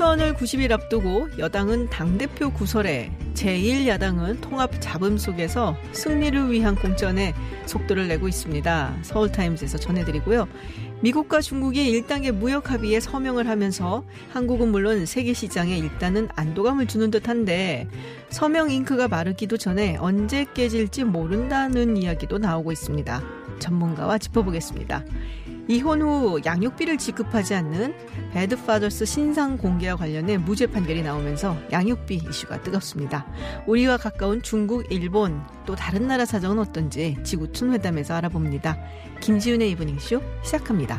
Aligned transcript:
총선을 0.00 0.32
90일 0.32 0.72
앞두고 0.72 1.28
여당은 1.36 1.90
당대표 1.90 2.50
구설에 2.50 3.12
제1야당은 3.34 4.40
통합 4.40 4.80
잡음 4.80 5.18
속에서 5.18 5.76
승리를 5.92 6.50
위한 6.50 6.74
공전에 6.74 7.34
속도를 7.66 8.08
내고 8.08 8.26
있습니다. 8.26 8.96
서울타임즈에서 9.02 9.76
전해드리고요. 9.76 10.48
미국과 11.02 11.42
중국이 11.42 11.92
1단계 11.92 12.32
무역 12.32 12.70
합의에 12.70 12.98
서명을 12.98 13.46
하면서 13.46 14.02
한국은 14.30 14.70
물론 14.70 15.04
세계 15.04 15.34
시장에 15.34 15.76
일단은 15.76 16.28
안도감을 16.34 16.86
주는 16.86 17.10
듯한데 17.10 17.86
서명 18.30 18.70
잉크가 18.70 19.08
마르기도 19.08 19.58
전에 19.58 19.98
언제 19.98 20.46
깨질지 20.54 21.04
모른다는 21.04 21.98
이야기도 21.98 22.38
나오고 22.38 22.72
있습니다. 22.72 23.22
전문가와 23.58 24.16
짚어보겠습니다. 24.16 25.04
이혼 25.70 26.02
후 26.02 26.40
양육비를 26.44 26.98
지급하지 26.98 27.54
않는 27.54 27.94
배드파더스 28.32 29.04
신상 29.04 29.56
공개와 29.56 29.94
관련해 29.94 30.36
무죄 30.36 30.66
판결이 30.66 31.04
나오면서 31.04 31.56
양육비 31.70 32.22
이슈가 32.28 32.60
뜨겁습니다. 32.64 33.24
우리와 33.68 33.96
가까운 33.96 34.42
중국, 34.42 34.90
일본 34.90 35.40
또 35.66 35.76
다른 35.76 36.08
나라 36.08 36.24
사정은 36.24 36.58
어떤지 36.58 37.16
지구촌 37.22 37.72
회담에서 37.72 38.14
알아봅니다. 38.14 38.78
김지윤의 39.20 39.70
이브닝쇼 39.70 40.20
시작합니다. 40.42 40.98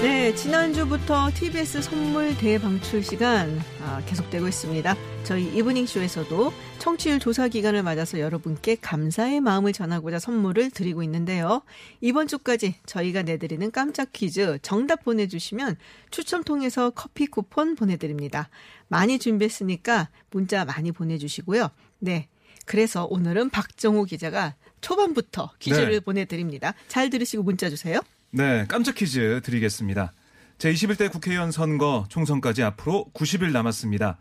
네, 0.00 0.32
지난주부터 0.32 1.28
TBS 1.34 1.82
선물 1.82 2.36
대방출 2.38 3.02
시간 3.02 3.60
아, 3.82 4.00
계속되고 4.06 4.46
있습니다. 4.46 4.96
저희 5.24 5.46
이브닝 5.56 5.86
쇼에서도 5.86 6.52
청취율 6.78 7.18
조사 7.18 7.48
기간을 7.48 7.82
맞아서 7.82 8.20
여러분께 8.20 8.76
감사의 8.76 9.40
마음을 9.40 9.72
전하고자 9.72 10.20
선물을 10.20 10.70
드리고 10.70 11.02
있는데요. 11.02 11.62
이번 12.00 12.28
주까지 12.28 12.76
저희가 12.86 13.22
내드리는 13.22 13.72
깜짝 13.72 14.12
퀴즈 14.12 14.60
정답 14.62 15.02
보내주시면 15.02 15.76
추첨 16.12 16.44
통해서 16.44 16.90
커피 16.90 17.26
쿠폰 17.26 17.74
보내드립니다. 17.74 18.50
많이 18.86 19.18
준비했으니까 19.18 20.10
문자 20.30 20.64
많이 20.64 20.92
보내주시고요. 20.92 21.70
네. 21.98 22.28
그래서 22.66 23.04
오늘은 23.04 23.50
박정호 23.50 24.04
기자가 24.04 24.54
초반부터 24.80 25.50
퀴즈를 25.58 25.90
네. 25.90 26.00
보내드립니다. 26.00 26.74
잘 26.86 27.10
들으시고 27.10 27.42
문자 27.42 27.68
주세요. 27.68 28.00
네, 28.30 28.66
깜짝 28.68 28.94
퀴즈 28.94 29.40
드리겠습니다. 29.42 30.12
제21대 30.58 31.10
국회의원 31.10 31.50
선거 31.50 32.04
총선까지 32.10 32.62
앞으로 32.62 33.06
90일 33.14 33.52
남았습니다. 33.52 34.18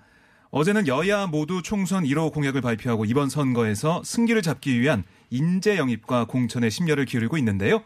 어제는 0.50 0.88
여야 0.88 1.28
모두 1.28 1.62
총선 1.62 2.06
1호 2.06 2.32
공약을 2.32 2.62
발표하고 2.62 3.04
이번 3.04 3.30
선거에서 3.30 4.02
승기를 4.06 4.42
잡기 4.42 4.80
위한 4.80 5.04
인재 5.30 5.78
영입과 5.78 6.24
공천에 6.26 6.70
심려를 6.70 7.04
기울이고 7.04 7.38
있는데요. 7.40 7.84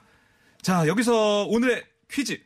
자, 0.61 0.87
여기서 0.87 1.47
오늘의 1.47 1.83
퀴즈. 2.11 2.39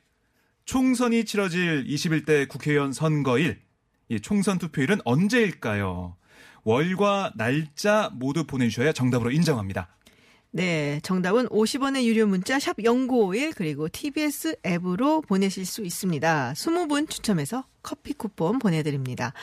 총선이 0.64 1.26
치러질 1.26 1.86
21대 1.86 2.48
국회의원 2.48 2.94
선거일, 2.94 3.61
이 4.08 4.22
총선 4.22 4.58
투표일은 4.58 5.02
언제일까요? 5.04 6.16
월과 6.64 7.33
날짜 7.36 8.10
모두 8.14 8.45
보내주셔야 8.45 8.94
정답으로 8.94 9.32
인정합니다. 9.32 9.89
네, 10.60 11.02
정답은 11.04 11.49
50원의 11.49 12.05
유료 12.05 12.26
문자 12.27 12.58
샵0951 12.60 13.54
그리고 13.58 13.89
TBS 13.89 14.55
앱으로 14.66 15.20
보내실 15.20 15.66
수 15.66 15.83
있습니다. 15.83 16.54
20분 16.55 17.10
추첨해서 17.10 17.66
커피 17.83 18.14
쿠폰 18.14 18.60
보내드립니다. 18.60 19.33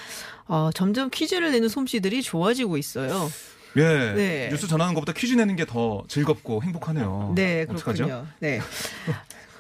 어, 0.47 0.71
점점 0.75 1.11
퀴즈를 1.11 1.53
내는 1.53 1.69
솜씨들이 1.69 2.23
좋아지고 2.23 2.79
있어요. 2.79 3.31
예. 3.77 3.83
네. 4.15 4.49
뉴스 4.51 4.67
전하는 4.67 4.95
것보다 4.95 5.13
퀴즈 5.13 5.35
내는 5.35 5.55
게 5.57 5.67
더 5.67 6.03
즐겁고 6.09 6.63
행복하네요. 6.63 7.33
네, 7.35 7.67
어떡하죠? 7.69 8.05
그렇군요. 8.07 8.27
네. 8.41 8.61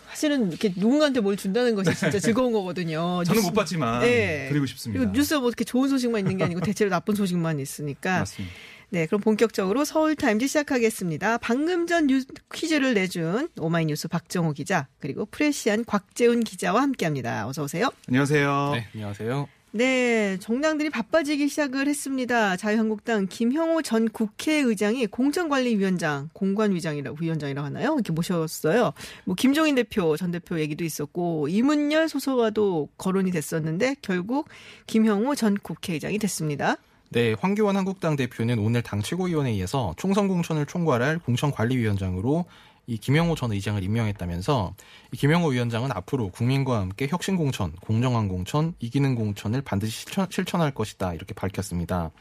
사실은 0.09 0.49
이렇게 0.49 0.73
누군가한테 0.75 1.21
뭘 1.21 1.37
준다는 1.37 1.75
것이 1.75 1.95
진짜 1.95 2.19
즐거운 2.21 2.53
거거든요. 2.53 3.23
저는 3.25 3.41
뉴스- 3.41 3.47
못 3.47 3.53
받지만 3.55 4.01
네. 4.01 4.49
드리고 4.49 4.65
싶습니다. 4.67 5.01
그리고 5.01 5.13
뉴스가 5.19 5.41
뭐 5.41 5.49
이렇게 5.51 5.65
좋은 5.65 5.89
소식만 5.91 6.21
있는 6.21 6.39
게 6.39 6.45
아니고 6.45 6.61
대체로 6.61 6.89
나쁜 6.91 7.15
소식만 7.15 7.61
있으니까. 7.61 8.21
맞습니다. 8.21 8.55
네, 8.93 9.07
그럼 9.07 9.23
본격적으로 9.23 9.87
서울타임즈 9.87 10.47
시작하겠습니다. 10.49 11.39
방금 11.39 11.87
전 11.87 12.09
뉴, 12.09 12.23
퀴즈를 12.53 12.93
내준 12.93 13.49
오마이뉴스 13.59 14.07
박정호 14.09 14.53
기자 14.53 14.87
그리고 15.01 15.25
프레시안 15.25 15.87
곽재훈 15.87 16.41
기자와 16.41 16.83
함께합니다. 16.83 17.49
어서 17.49 17.63
오세요. 17.63 17.89
안녕하세요. 18.09 18.73
네, 18.75 18.87
안녕하세요. 18.93 19.49
네, 19.71 20.37
정당들이 20.41 20.91
바빠지기 20.91 21.49
시작을 21.49 21.89
했습니다. 21.89 22.59
자유한국당 22.59 23.29
김형오 23.29 23.81
전 23.81 24.11
국회의장이 24.11 25.07
공천관리위원장, 25.07 26.29
공관위장이라고 26.35 27.17
위원장이라고 27.19 27.65
하나요? 27.65 27.95
이렇게 27.95 28.13
모셨어요. 28.13 28.93
뭐 29.25 29.35
김종인 29.35 29.75
대표, 29.75 30.19
전 30.19 30.33
대표 30.33 30.61
얘기도 30.61 30.85
있었고 30.85 31.49
이문열 31.49 32.11
소설가도 32.11 32.91
거론이 32.99 33.31
됐었는데 33.31 33.97
결국 34.03 34.51
김형호 34.87 35.35
전 35.35 35.57
국회의장이 35.57 36.19
됐습니다. 36.19 36.77
네, 37.13 37.35
황교안 37.39 37.77
한국당 37.77 38.17
대표는 38.17 38.59
오늘 38.59 38.81
당 38.81 39.03
최고위원회의에서 39.03 39.93
총선 39.99 40.29
공천을 40.29 40.65
총괄할 40.65 41.19
공천관리위원장으로 41.19 42.47
이 42.87 42.97
김영호 42.97 43.35
전 43.35 43.53
의장을 43.53 43.83
임명했다면서 43.83 44.75
이 45.13 45.17
김영호 45.19 45.49
위원장은 45.49 45.93
앞으로 45.93 46.31
국민과 46.31 46.81
함께 46.81 47.07
혁신 47.11 47.37
공천, 47.37 47.73
공정한 47.83 48.29
공천, 48.29 48.75
이기는 48.79 49.15
공천을 49.15 49.61
반드시 49.61 49.93
실천, 49.93 50.27
실천할 50.31 50.71
것이다 50.73 51.13
이렇게 51.13 51.35
밝혔습니다. 51.35 52.13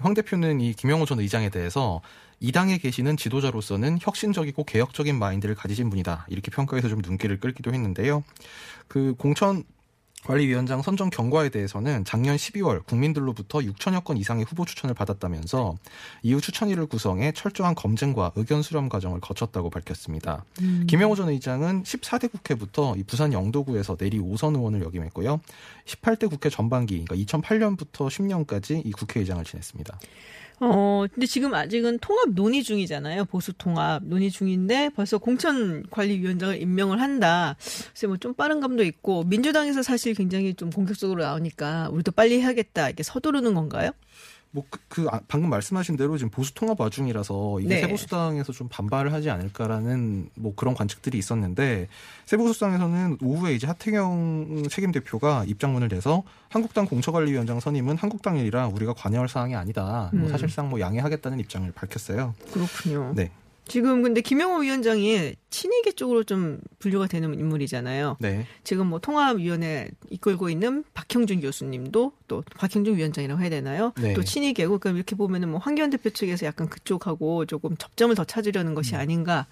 황 0.00 0.14
대표는 0.14 0.60
이 0.60 0.72
김영호 0.72 1.06
전 1.06 1.20
의장에 1.20 1.48
대해서 1.48 2.02
이 2.40 2.50
당에 2.50 2.78
계시는 2.78 3.16
지도자로서는 3.16 3.98
혁신적이고 4.00 4.64
개혁적인 4.64 5.16
마인드를 5.16 5.54
가지신 5.54 5.90
분이다 5.90 6.26
이렇게 6.28 6.50
평가해서 6.50 6.88
좀 6.88 7.02
눈길을 7.02 7.38
끌기도 7.38 7.72
했는데요. 7.72 8.24
그 8.88 9.14
공천 9.16 9.62
관리위원장 10.24 10.80
선정 10.82 11.10
경과에 11.10 11.50
대해서는 11.50 12.04
작년 12.04 12.36
12월 12.36 12.84
국민들로부터 12.86 13.58
6천여 13.58 14.04
건 14.04 14.16
이상의 14.16 14.44
후보 14.44 14.64
추천을 14.64 14.94
받았다면서 14.94 15.76
이후 16.22 16.40
추천위를 16.40 16.86
구성해 16.86 17.32
철저한 17.32 17.74
검증과 17.74 18.32
의견 18.36 18.62
수렴 18.62 18.88
과정을 18.88 19.20
거쳤다고 19.20 19.70
밝혔습니다. 19.70 20.44
김영호 20.86 21.14
전 21.14 21.28
의장은 21.28 21.82
14대 21.82 22.32
국회부터 22.32 22.94
이 22.96 23.02
부산 23.02 23.32
영도구에서 23.32 23.96
내리 23.96 24.18
5선 24.18 24.56
의원을 24.56 24.82
역임했고요. 24.82 25.40
18대 25.84 26.30
국회 26.30 26.48
전반기, 26.48 27.04
그러니까 27.04 27.38
2008년부터 27.38 28.08
10년까지 28.08 28.84
이 28.84 28.92
국회의장을 28.92 29.44
지냈습니다. 29.44 29.98
어, 30.60 31.04
근데 31.12 31.26
지금 31.26 31.52
아직은 31.54 31.98
통합 31.98 32.30
논의 32.30 32.62
중이잖아요. 32.62 33.24
보수 33.26 33.52
통합 33.52 34.02
논의 34.04 34.30
중인데 34.30 34.90
벌써 34.90 35.18
공천 35.18 35.84
관리위원장을 35.90 36.60
임명을 36.60 37.00
한다. 37.00 37.56
그래서 37.90 38.06
뭐 38.06 38.16
좀 38.18 38.32
빠른 38.34 38.60
감도 38.60 38.84
있고 38.84 39.24
민주당에서 39.24 39.82
사실 39.82 40.14
굉장히 40.14 40.54
좀 40.54 40.70
공격적으로 40.70 41.22
나오니까 41.22 41.88
우리도 41.90 42.12
빨리 42.12 42.40
해야겠다 42.40 42.86
이렇게 42.88 43.02
서두르는 43.02 43.54
건가요? 43.54 43.90
뭐 44.54 44.62
그, 44.70 44.78
그 44.86 45.06
아, 45.10 45.20
방금 45.26 45.50
말씀하신 45.50 45.96
대로 45.96 46.16
지금 46.16 46.30
보수 46.30 46.54
통합 46.54 46.80
와중이라서 46.80 47.58
이게 47.58 47.74
네. 47.74 47.80
세보수당에서 47.80 48.52
좀 48.52 48.68
반발을 48.68 49.12
하지 49.12 49.28
않을까라는 49.28 50.30
뭐 50.36 50.54
그런 50.54 50.74
관측들이 50.74 51.18
있었는데 51.18 51.88
세보수당에서는 52.26 53.18
오후에 53.20 53.54
이제 53.54 53.66
하태경 53.66 54.68
책임 54.70 54.92
대표가 54.92 55.44
입장문을 55.48 55.88
내서 55.88 56.22
한국당 56.50 56.86
공처관리위원장 56.86 57.58
선임은 57.58 57.96
한국당 57.96 58.38
일이라 58.38 58.68
우리가 58.68 58.94
관여할 58.94 59.28
사항이 59.28 59.56
아니다. 59.56 60.10
뭐 60.12 60.26
음. 60.26 60.28
사실상 60.28 60.70
뭐 60.70 60.78
양해하겠다는 60.78 61.40
입장을 61.40 61.68
밝혔어요. 61.72 62.36
그렇군요. 62.52 63.12
네, 63.16 63.32
지금 63.66 64.02
근데 64.02 64.20
김영호 64.20 64.60
위원장이 64.60 65.34
친이계 65.50 65.92
쪽으로 65.92 66.24
좀 66.24 66.60
분류가 66.80 67.06
되는 67.06 67.32
인물이잖아요. 67.38 68.16
네, 68.20 68.46
지금 68.62 68.88
뭐 68.88 68.98
통합위원회 68.98 69.88
이끌고 70.10 70.50
있는 70.50 70.84
박형준 70.94 71.40
교수님도 71.40 72.12
또 72.28 72.44
박형준 72.56 72.96
위원장이라고 72.96 73.40
해야 73.40 73.50
되나요? 73.50 73.92
네. 74.00 74.14
또 74.14 74.22
친이계고 74.22 74.78
그럼 74.78 74.96
이렇게 74.96 75.16
보면은 75.16 75.50
뭐 75.50 75.58
황교안 75.58 75.90
대표 75.90 76.10
측에서 76.10 76.46
약간 76.46 76.68
그쪽하고 76.68 77.46
조금 77.46 77.76
접점을 77.76 78.14
더 78.14 78.24
찾으려는 78.24 78.72
음. 78.72 78.74
것이 78.74 78.96
아닌가 78.96 79.46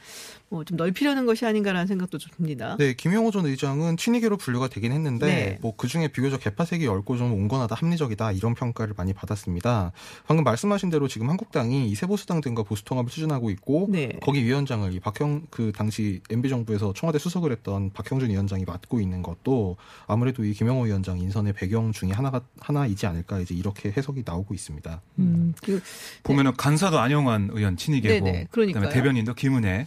어, 0.52 0.64
좀 0.64 0.76
넓히려는 0.76 1.26
것이 1.26 1.44
아닌가라는 1.44 1.87
생각도 1.87 2.19
좀 2.19 2.31
듭니다. 2.37 2.76
네, 2.78 2.94
김영호 2.94 3.31
전 3.31 3.46
의장은 3.46 3.96
친이계로 3.96 4.37
분류가 4.37 4.69
되긴 4.69 4.93
했는데 4.93 5.26
네. 5.26 5.58
뭐 5.60 5.72
그 5.82 5.88
중에 5.88 6.06
비교적 6.08 6.40
개파색이 6.40 6.84
넓고 6.84 7.16
좀 7.16 7.32
온건하다 7.32 7.75
합리적이다 7.75 8.31
이런 8.32 8.54
평가를 8.54 8.94
많이 8.96 9.12
받았습니다. 9.12 9.90
방금 10.28 10.44
말씀하신 10.44 10.90
대로 10.90 11.08
지금 11.08 11.28
한국당이 11.28 11.88
이 11.88 11.94
세보수당 11.96 12.40
등과 12.40 12.62
보수통합을 12.62 13.10
추진하고 13.10 13.50
있고 13.50 13.88
네. 13.90 14.12
거기 14.22 14.44
위원장을 14.44 14.93
이 14.93 15.00
박형 15.00 15.46
그 15.50 15.72
당시 15.75 16.20
MB 16.31 16.49
정부에서 16.50 16.93
청와대 16.93 17.19
수석을 17.19 17.50
했던 17.50 17.90
박형준 17.90 18.31
위원장이 18.31 18.64
맡고 18.64 19.00
있는 19.00 19.22
것도 19.22 19.76
아무래도 20.06 20.44
이 20.44 20.52
김영호 20.52 20.84
위원장 20.84 21.19
인선의 21.19 21.55
배경 21.55 21.90
중에 21.90 22.10
하나가 22.12 22.43
하나이지 22.60 23.06
않을까 23.06 23.40
이제 23.40 23.55
이렇게 23.55 23.93
해석이 23.96 24.22
나오고 24.25 24.55
있습니다. 24.55 25.00
음, 25.19 25.55
그, 25.62 25.82
보면은 26.22 26.52
간사도 26.56 27.00
안영환 27.00 27.50
의원 27.52 27.76
친이계고 27.76 28.25
네네, 28.25 28.46
그러니까요. 28.52 28.82
그다음에 28.84 28.94
대변인도 28.94 29.34
김은혜 29.34 29.87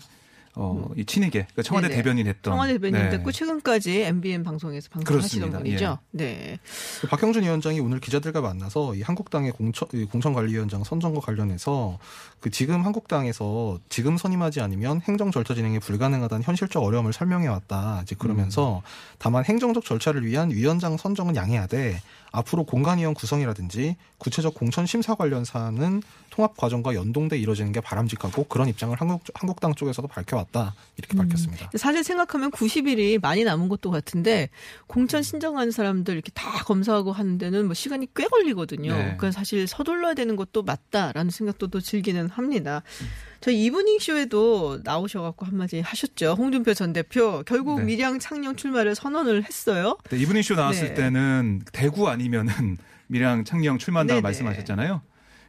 어, 0.56 0.90
이 0.96 1.06
친이계 1.06 1.40
그러니까 1.40 1.62
청와대 1.63 1.88
네네. 1.90 2.02
대변인 2.02 2.28
했던 2.28 2.54
청와대 2.54 2.74
대변인 2.74 3.04
네. 3.04 3.10
됐고 3.10 3.31
최근까지 3.31 4.02
MBN 4.04 4.44
방송에서 4.44 4.90
방송하시던. 4.90 5.52
분이죠. 5.52 6.00
네. 6.12 6.60
그 7.02 7.07
박형준 7.07 7.44
위원장이 7.44 7.80
오늘 7.80 8.00
기자들과 8.00 8.42
만나서 8.42 8.96
이 8.96 9.02
한국당의 9.02 9.52
공천, 9.52 9.88
이 9.94 10.06
공천관리위원장 10.06 10.84
선정과 10.84 11.19
관련해서 11.22 12.00
그 12.40 12.50
지금 12.50 12.86
한국당에서 12.86 13.80
지금 13.90 14.18
선임하지 14.18 14.62
않으면 14.62 15.02
행정 15.02 15.31
절차 15.31 15.54
진행이 15.54 15.80
불가능하다는 15.80 16.44
현실적 16.44 16.84
어려움을 16.84 17.12
설명해 17.12 17.48
왔다. 17.48 18.00
이제 18.04 18.16
그러면서 18.18 18.81
다만 19.18 19.44
행정적 19.44 19.84
절차를 19.84 20.25
위한 20.25 20.51
위원장 20.51 20.98
선정은 20.98 21.36
양해하되 21.36 22.00
앞으로 22.31 22.66
공간위원 22.66 23.13
구성이라든지 23.13 23.96
구체적 24.18 24.54
공천 24.54 24.86
심사 24.86 25.16
관련 25.16 25.46
사안은 25.46 26.01
통합 26.36 26.58
과정과 26.58 26.96
연동돼 26.96 27.38
이뤄지는 27.38 27.72
게 27.72 27.80
바람직하고 27.80 28.44
그런 28.46 28.68
입장을 28.68 29.00
한국, 29.00 29.24
한국당 29.34 29.74
쪽에서도 29.74 30.06
밝혀왔다. 30.10 30.76
이렇게 30.98 31.18
밝혔습니다. 31.18 31.72
사실 31.78 32.04
생각하면 32.04 32.52
90일이 32.52 33.22
많이 33.22 33.46
남은 33.46 33.70
것도 33.70 33.90
같은데 33.90 34.50
공천 34.86 35.24
신청하는 35.24 35.72
사람들 35.72 36.14
이렇게 36.14 36.32
다 36.34 36.64
검사하고 36.66 37.14
하는 37.14 37.38
데는 37.38 37.66
뭐 37.66 37.74
시간이 37.74 38.10
꽤 38.14 38.28
걸리거든요. 38.28 38.92
네. 38.92 38.98
그러니까 39.04 39.32
사실 39.32 39.66
서둘러야 39.66 40.14
되는 40.14 40.36
것도 40.36 40.64
맞다라는 40.64 41.32
생각도 41.32 41.68
또 41.68 41.80
들기는 41.80 42.28
합니다. 42.30 42.84
저희 43.40 43.64
이브닝 43.64 44.00
쇼에도 44.00 44.80
나오셔갖고 44.84 45.46
한마디 45.46 45.80
하셨죠. 45.80 46.36
홍준표 46.38 46.74
전 46.74 46.92
대표 46.92 47.44
결국 47.46 47.80
네. 47.80 47.86
밀양 47.86 48.20
창녕 48.20 48.58
출마를 48.58 48.94
선언을 48.96 49.46
했어요. 49.46 49.98
네, 50.10 50.18
이브닝 50.18 50.42
쇼 50.42 50.56
나왔을 50.56 50.90
네. 50.90 50.94
때는 50.96 51.62
대구 51.72 52.10
아니면은 52.10 52.78
밀양 53.08 53.46
창녕 53.46 53.78
출마한다고 53.78 54.18
네네. 54.18 54.22
말씀하셨잖아요. 54.22 55.02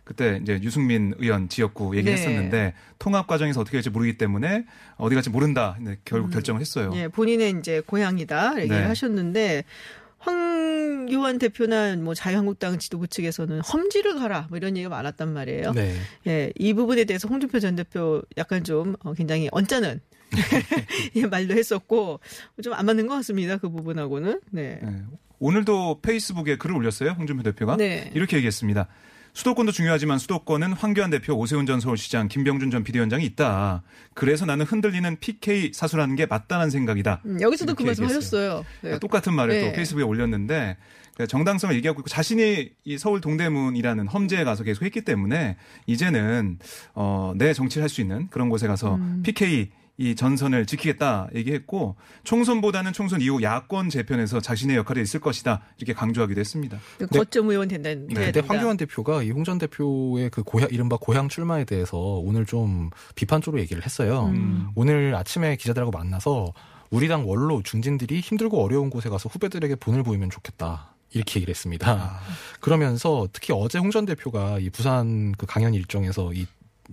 그때 0.07 0.39
이제 0.41 0.61
유승민 0.63 1.13
의원 1.19 1.49
지역구 1.49 1.91
네. 1.91 1.99
얘기했었는데 1.99 2.75
통합 3.01 3.27
과정에서 3.27 3.61
어떻게 3.61 3.77
될지 3.79 3.91
모르기 3.91 4.17
때문에 4.17 4.65
어디 4.99 5.15
갈지 5.17 5.31
모른다. 5.31 5.75
근데 5.77 5.97
결국 6.05 6.31
결정을 6.31 6.61
했어요. 6.61 6.93
예, 6.95 7.09
본인의 7.09 7.57
이제 7.59 7.81
고향이다 7.85 8.61
얘기를 8.61 8.83
네. 8.83 8.87
하셨는데 8.87 9.65
황교안 10.19 11.39
대표나 11.39 11.97
뭐 11.97 12.15
자유한국당 12.15 12.79
지도부 12.79 13.09
측에서는 13.09 13.61
험지를 13.61 14.15
가라 14.19 14.47
뭐 14.49 14.57
이런 14.59 14.77
얘기가 14.77 14.89
많았단 14.91 15.33
말이에요. 15.33 15.73
네. 15.73 15.95
예, 16.29 16.53
이 16.57 16.73
부분에 16.73 17.05
대해서 17.05 17.27
홍준표 17.29 17.59
전 17.59 17.75
대표 17.75 18.23
약간 18.37 18.63
좀 18.63 18.95
어, 19.01 19.13
굉장히 19.13 19.49
언짢은 19.51 20.01
예, 21.17 21.27
말도 21.27 21.55
했었고 21.55 22.21
좀 22.63 22.75
안 22.75 22.87
맞는 22.87 23.09
것 23.09 23.15
같습니다. 23.15 23.57
그 23.57 23.69
부분하고는. 23.71 24.41
네. 24.53 24.79
네. 24.83 25.03
오늘도 25.41 26.01
페이스북에 26.01 26.57
글을 26.59 26.77
올렸어요. 26.77 27.11
홍준표 27.11 27.43
대표가 27.43 27.77
네. 27.77 28.11
이렇게 28.15 28.37
얘기했습니다. 28.37 28.87
수도권도 29.37 29.71
중요하지만 29.71 30.19
수도권은 30.19 30.73
황교안 30.73 31.11
대표, 31.11 31.35
오세훈 31.35 31.67
전 31.67 31.79
서울시장, 31.79 32.29
김병준 32.29 32.71
전 32.71 32.83
비대위원장이 32.85 33.23
있다. 33.27 33.83
그래서 34.15 34.47
나는 34.47 34.65
흔들리는 34.65 35.15
PK 35.21 35.73
사수라는 35.75 36.17
게 36.17 36.25
맞다는 36.25 36.71
생각이다. 36.71 37.21
음, 37.27 37.39
여기서도 37.43 37.75
그 37.75 37.83
말씀. 37.83 38.07
하셨어요. 38.07 38.61
네. 38.61 38.65
그러니까 38.81 38.99
똑같은 39.01 39.35
말을 39.35 39.55
네. 39.55 39.67
또 39.69 39.77
페이스북에 39.77 40.05
올렸는데 40.05 40.79
그러니까 41.13 41.27
정당성을 41.27 41.75
얘기하고 41.77 42.01
있고 42.01 42.09
자신이 42.09 42.71
이 42.85 42.97
서울 42.97 43.21
동대문이라는 43.21 44.07
험지에 44.09 44.43
가서 44.45 44.65
계속 44.65 44.87
했기 44.87 45.03
때문에 45.03 45.57
이제는 45.87 46.59
어, 46.95 47.35
내 47.37 47.53
정치를 47.53 47.83
할 47.83 47.91
수 47.91 48.01
있는 48.01 48.29
그런 48.31 48.49
곳에 48.49 48.67
가서 48.67 48.95
음. 48.95 49.21
PK 49.23 49.69
이 49.99 50.15
전선을 50.15 50.67
지키겠다 50.67 51.29
얘기했고 51.35 51.97
총선보다는 52.25 52.93
총선 52.93 53.21
이후 53.23 53.43
야권 53.43 53.89
재편에서 53.89 54.41
자신의 54.41 54.77
역할이 54.77 55.01
있을 55.01 55.21
것이다 55.21 55.63
이렇게 55.79 55.95
강조하기도 55.95 56.39
했습니다. 56.39 56.79
그 56.99 57.07
거점 57.07 57.49
의원 57.49 57.69
된다는. 57.69 58.07
네, 58.09 58.31
근데. 58.33 58.41
황교안 58.41 58.77
대표가 58.77 59.23
이 59.23 59.31
홍 59.31 59.45
전 59.45 59.59
대표의 59.59 60.31
그 60.31 60.43
고향 60.43 60.69
이른바 60.71 60.97
고향 61.01 61.29
출마에 61.29 61.65
대해서 61.65 61.97
오늘 61.97 62.45
좀 62.45 62.91
비판적으로 63.15 63.61
얘기를 63.63 63.85
했어요. 63.85 64.27
음. 64.27 64.69
오늘 64.75 65.15
아침에 65.15 65.57
기자들하고 65.57 65.91
만나서 65.93 66.53
우리 66.91 67.09
당 67.09 67.29
원로 67.29 67.63
중진들이 67.63 68.21
힘들고 68.21 68.63
어려운 68.63 68.91
곳에 68.91 69.09
가서 69.09 69.29
후배들에게 69.29 69.77
본을 69.77 70.03
보이면 70.03 70.31
좋겠다. 70.31 70.95
이렇게 71.13 71.37
얘기를 71.41 71.53
했습니다. 71.53 71.91
아. 71.93 72.21
그러면서 72.61 73.27
특히 73.33 73.55
어제 73.57 73.79
홍 73.79 73.91
전 73.91 74.05
대표가 74.05 74.59
이 74.59 74.69
부산 74.71 75.33
그 75.39 75.47
강연 75.47 75.73
일정에서 75.73 76.33
이 76.35 76.47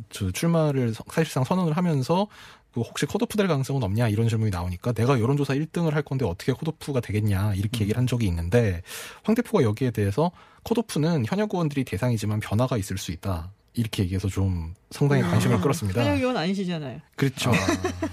저 0.09 0.31
출마를 0.31 0.93
서- 0.93 1.03
사실상 1.11 1.43
선언을 1.43 1.75
하면서 1.77 2.27
그 2.73 2.81
혹시 2.81 3.05
컷오프 3.05 3.37
될 3.37 3.47
가능성은 3.47 3.83
없냐 3.83 4.07
이런 4.09 4.27
질문이 4.27 4.49
나오니까 4.49 4.93
내가 4.93 5.19
여론조사 5.19 5.53
1등을 5.53 5.91
할 5.91 6.01
건데 6.01 6.25
어떻게 6.25 6.53
컷오프가 6.53 7.01
되겠냐 7.01 7.53
이렇게 7.53 7.81
얘기를 7.81 7.97
한 7.99 8.07
적이 8.07 8.25
있는데 8.27 8.81
황 9.23 9.35
대표가 9.35 9.63
여기에 9.63 9.91
대해서 9.91 10.31
컷오프는 10.63 11.25
현역 11.27 11.49
의원들이 11.53 11.83
대상이지만 11.83 12.39
변화가 12.39 12.77
있을 12.77 12.97
수 12.97 13.11
있다. 13.11 13.51
이렇게 13.75 14.03
얘기해서 14.03 14.27
좀 14.27 14.75
상당히 14.91 15.23
관심을 15.23 15.59
끌었습니다. 15.59 16.01
현역 16.03 16.17
의원 16.19 16.37
아니시잖아요. 16.37 16.99
그렇죠. 17.15 17.51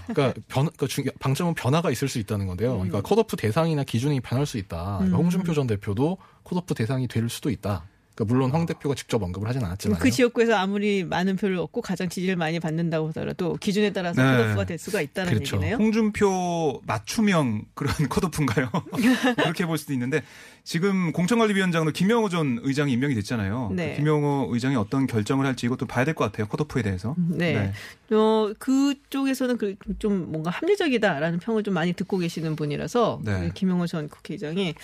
그러니까 0.06 0.40
변, 0.48 0.64
그러니까 0.70 0.86
중- 0.86 1.04
방점은 1.20 1.52
변화가 1.54 1.90
있을 1.90 2.08
수 2.08 2.18
있다는 2.18 2.46
건데요. 2.46 2.72
음. 2.72 2.88
그러니까 2.88 3.02
컷오프 3.02 3.36
대상이나 3.36 3.84
기준이 3.84 4.20
변할 4.20 4.46
수 4.46 4.56
있다. 4.56 4.96
그러니까 4.98 5.18
홍준표 5.18 5.52
전 5.54 5.66
대표도 5.66 6.16
컷오프 6.44 6.74
대상이 6.74 7.08
될 7.08 7.28
수도 7.28 7.50
있다. 7.50 7.84
그러니까 8.20 8.34
물론 8.34 8.50
황 8.50 8.66
대표가 8.66 8.94
직접 8.94 9.22
언급을 9.22 9.48
하진 9.48 9.64
않았지만 9.64 9.98
그 9.98 10.10
지역구에서 10.10 10.54
아무리 10.54 11.04
많은 11.04 11.36
표를 11.36 11.56
얻고 11.56 11.80
가장 11.80 12.08
지지를 12.08 12.36
많이 12.36 12.60
받는다고 12.60 13.08
하더라도 13.08 13.54
기준에 13.54 13.92
따라서 13.92 14.22
네. 14.22 14.36
컷오프가 14.36 14.64
될 14.64 14.78
수가 14.78 15.00
있다는 15.00 15.32
그렇죠. 15.32 15.56
얘기네요. 15.56 15.76
홍준표 15.76 16.82
맞춤형 16.86 17.64
그런 17.74 17.94
컷오프인가요? 18.10 18.70
그렇게 19.36 19.64
볼 19.64 19.78
수도 19.78 19.94
있는데 19.94 20.22
지금 20.70 21.10
공천관리위원장으로 21.10 21.90
김영호 21.90 22.28
전 22.28 22.60
의장이 22.62 22.92
임명이 22.92 23.16
됐잖아요. 23.16 23.72
네. 23.74 23.96
김영호 23.96 24.50
의장이 24.52 24.76
어떤 24.76 25.08
결정을 25.08 25.44
할지 25.44 25.66
이것도 25.66 25.86
봐야 25.86 26.04
될 26.04 26.14
것 26.14 26.22
같아요. 26.26 26.46
컷오프에 26.46 26.82
대해서. 26.82 27.16
네. 27.28 27.72
어, 28.12 28.52
그쪽에서는 28.56 29.58
그좀 29.58 30.30
뭔가 30.30 30.50
합리적이다라는 30.50 31.40
평을 31.40 31.64
좀 31.64 31.74
많이 31.74 31.92
듣고 31.92 32.18
계시는 32.18 32.54
분이라서 32.54 33.20
네. 33.24 33.48
그 33.48 33.52
김영호 33.52 33.88
전 33.88 34.08
국회의장이 34.08 34.74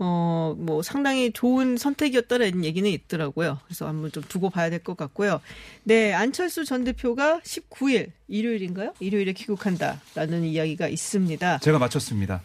어, 0.00 0.56
뭐 0.58 0.82
상당히 0.82 1.30
좋은 1.30 1.76
선택이었다라는 1.76 2.64
얘기는 2.64 2.90
있더라고요. 2.90 3.60
그래서 3.68 3.86
한번 3.86 4.10
좀 4.10 4.24
두고 4.28 4.50
봐야 4.50 4.68
될 4.68 4.80
것 4.80 4.96
같고요. 4.96 5.40
네, 5.84 6.12
안철수 6.12 6.64
전 6.64 6.82
대표가 6.82 7.38
19일 7.44 8.10
일요일인가요? 8.26 8.94
일요일에 8.98 9.32
귀국한다라는 9.32 10.42
이야기가 10.42 10.88
있습니다. 10.88 11.58
제가 11.58 11.78
맞췄습니다. 11.78 12.42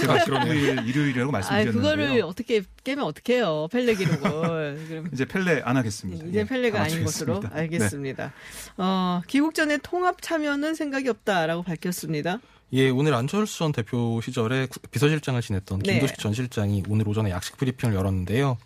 제가 0.00 0.18
19일 0.18 0.86
일요일이라고 0.86 1.30
아, 1.30 1.32
말씀드렸는데요. 1.32 1.82
그거를 1.82 2.22
어떻게 2.22 2.62
깨면 2.84 3.04
어떻게 3.04 3.36
해요? 3.36 3.68
펠레 3.72 3.94
기록을. 3.94 4.84
그럼 4.88 5.08
이제 5.12 5.24
펠레 5.24 5.62
안 5.64 5.76
하겠습니다. 5.76 6.26
이제 6.26 6.40
예, 6.40 6.44
펠레가 6.44 6.78
다 6.78 6.84
아닌 6.84 7.04
것으로. 7.04 7.40
네. 7.40 7.48
알겠습니다. 7.52 8.32
어, 8.78 9.20
귀국 9.28 9.54
전에 9.54 9.78
통합 9.78 10.22
참여는 10.22 10.74
생각이 10.74 11.08
없다라고 11.08 11.62
밝혔습니다. 11.62 12.38
예, 12.72 12.88
오늘 12.90 13.14
안철수 13.14 13.58
전 13.58 13.72
대표 13.72 14.20
시절에 14.20 14.66
구- 14.66 14.80
비서실장을 14.90 15.40
지냈던 15.40 15.80
네. 15.80 15.92
김도식 15.92 16.18
전 16.18 16.32
실장이 16.34 16.82
오늘 16.88 17.08
오전에 17.08 17.30
약식 17.30 17.56
브리핑을 17.56 17.94
열었는데요. 17.94 18.56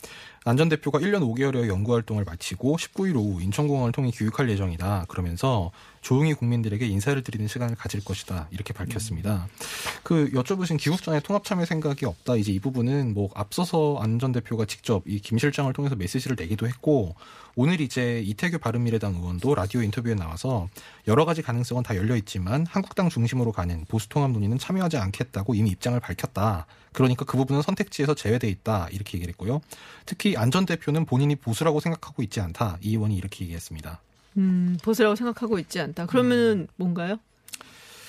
안 0.44 0.56
전 0.56 0.70
대표가 0.70 0.98
1년 1.00 1.20
5개월여 1.20 1.68
연구 1.68 1.92
활동을 1.92 2.24
마치고 2.24 2.78
19일 2.78 3.16
오후 3.16 3.42
인천공항을 3.42 3.92
통해 3.92 4.10
귀국할 4.14 4.48
예정이다. 4.48 5.04
그러면서 5.08 5.72
조용히 6.00 6.34
국민들에게 6.34 6.86
인사를 6.86 7.20
드리는 7.22 7.46
시간을 7.48 7.76
가질 7.76 8.04
것이다. 8.04 8.48
이렇게 8.50 8.72
밝혔습니다. 8.72 9.48
그 10.02 10.30
여쭤보신 10.32 10.78
전에 11.02 11.20
통합 11.20 11.44
참여 11.44 11.64
생각이 11.64 12.04
없다. 12.06 12.36
이제 12.36 12.52
이 12.52 12.58
부분은 12.58 13.14
뭐 13.14 13.30
앞서서 13.34 13.98
안 14.00 14.18
전 14.18 14.32
대표가 14.32 14.64
직접 14.64 15.02
이 15.06 15.20
김 15.20 15.38
실장을 15.38 15.72
통해서 15.72 15.94
메시지를 15.96 16.36
내기도 16.38 16.66
했고 16.66 17.14
오늘 17.54 17.80
이제 17.80 18.20
이태규 18.20 18.58
바른미래당 18.58 19.14
의원도 19.16 19.54
라디오 19.54 19.82
인터뷰에 19.82 20.14
나와서 20.14 20.68
여러 21.06 21.24
가지 21.24 21.42
가능성은 21.42 21.82
다 21.82 21.94
열려 21.96 22.16
있지만 22.16 22.66
한국당 22.66 23.08
중심으로 23.08 23.52
가는 23.52 23.84
보수 23.86 24.08
통합 24.08 24.30
논의는 24.32 24.58
참여하지 24.58 24.96
않겠다고 24.96 25.54
이미 25.54 25.70
입장을 25.70 25.98
밝혔다. 26.00 26.66
그러니까 26.92 27.24
그 27.24 27.36
부분은 27.36 27.62
선택지에서 27.62 28.14
제외돼 28.14 28.48
있다. 28.48 28.88
이렇게 28.90 29.18
얘기를 29.18 29.30
했고요. 29.32 29.60
특히 30.06 30.36
안 30.36 30.50
전 30.50 30.64
대표는 30.66 31.04
본인이 31.04 31.36
보수라고 31.36 31.78
생각하고 31.80 32.22
있지 32.22 32.40
않다. 32.40 32.78
이 32.80 32.90
의원이 32.90 33.14
이렇게 33.16 33.44
얘기했습니다. 33.44 34.00
음, 34.38 34.76
보수라고 34.82 35.16
생각하고 35.16 35.58
있지 35.58 35.80
않다. 35.80 36.06
그러면은 36.06 36.68
뭔가요? 36.76 37.18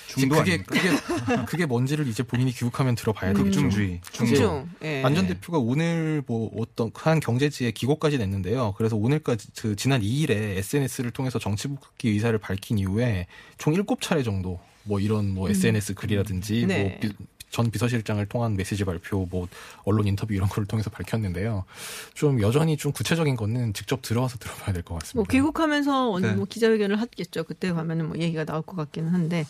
중도 0.06 0.36
그게 0.36 0.52
아닙니까? 0.54 0.74
그게 0.74 1.44
그게 1.46 1.66
뭔지를 1.66 2.08
이제 2.08 2.24
본인이 2.24 2.50
귀국하면 2.50 2.96
들어봐야 2.96 3.32
되겠죠. 3.32 3.44
극중주의. 3.62 4.00
중중. 4.10 4.68
예. 4.82 5.02
안전 5.04 5.28
대표가 5.28 5.58
오늘 5.58 6.22
뭐 6.26 6.50
어떤 6.58 6.90
한 6.94 7.20
경제지에 7.20 7.70
기고까지 7.70 8.18
냈는데요. 8.18 8.74
그래서 8.76 8.96
오늘까지 8.96 9.48
그 9.60 9.76
지난 9.76 10.00
2일에 10.02 10.30
SNS를 10.58 11.12
통해서 11.12 11.38
정치 11.38 11.68
복귀 11.68 12.08
의사를 12.10 12.36
밝힌 12.38 12.78
이후에 12.78 13.26
총 13.56 13.72
7차례 13.74 14.24
정도 14.24 14.58
뭐 14.82 14.98
이런 14.98 15.30
뭐 15.32 15.48
SNS 15.48 15.94
글이라든지 15.94 16.66
네. 16.66 16.82
뭐 16.82 16.98
비- 17.00 17.16
전 17.50 17.70
비서실장을 17.70 18.24
통한 18.26 18.56
메시지 18.56 18.84
발표, 18.84 19.26
뭐 19.30 19.48
언론 19.84 20.06
인터뷰 20.06 20.32
이런 20.32 20.48
걸 20.48 20.64
통해서 20.66 20.88
밝혔는데요. 20.88 21.64
좀 22.14 22.40
여전히 22.40 22.76
좀 22.76 22.92
구체적인 22.92 23.36
거는 23.36 23.74
직접 23.74 24.02
들어와서 24.02 24.38
들어봐야 24.38 24.72
될 24.72 24.82
것 24.82 24.94
같습니다. 25.00 25.16
뭐 25.16 25.24
귀국하면서 25.28 26.12
어느 26.12 26.26
네. 26.26 26.32
뭐 26.34 26.46
기자회견을 26.48 27.00
하겠죠. 27.00 27.44
그때 27.44 27.72
가면은 27.72 28.08
뭐 28.08 28.18
얘기가 28.18 28.44
나올 28.44 28.62
것 28.62 28.76
같기는 28.76 29.10
한데 29.10 29.44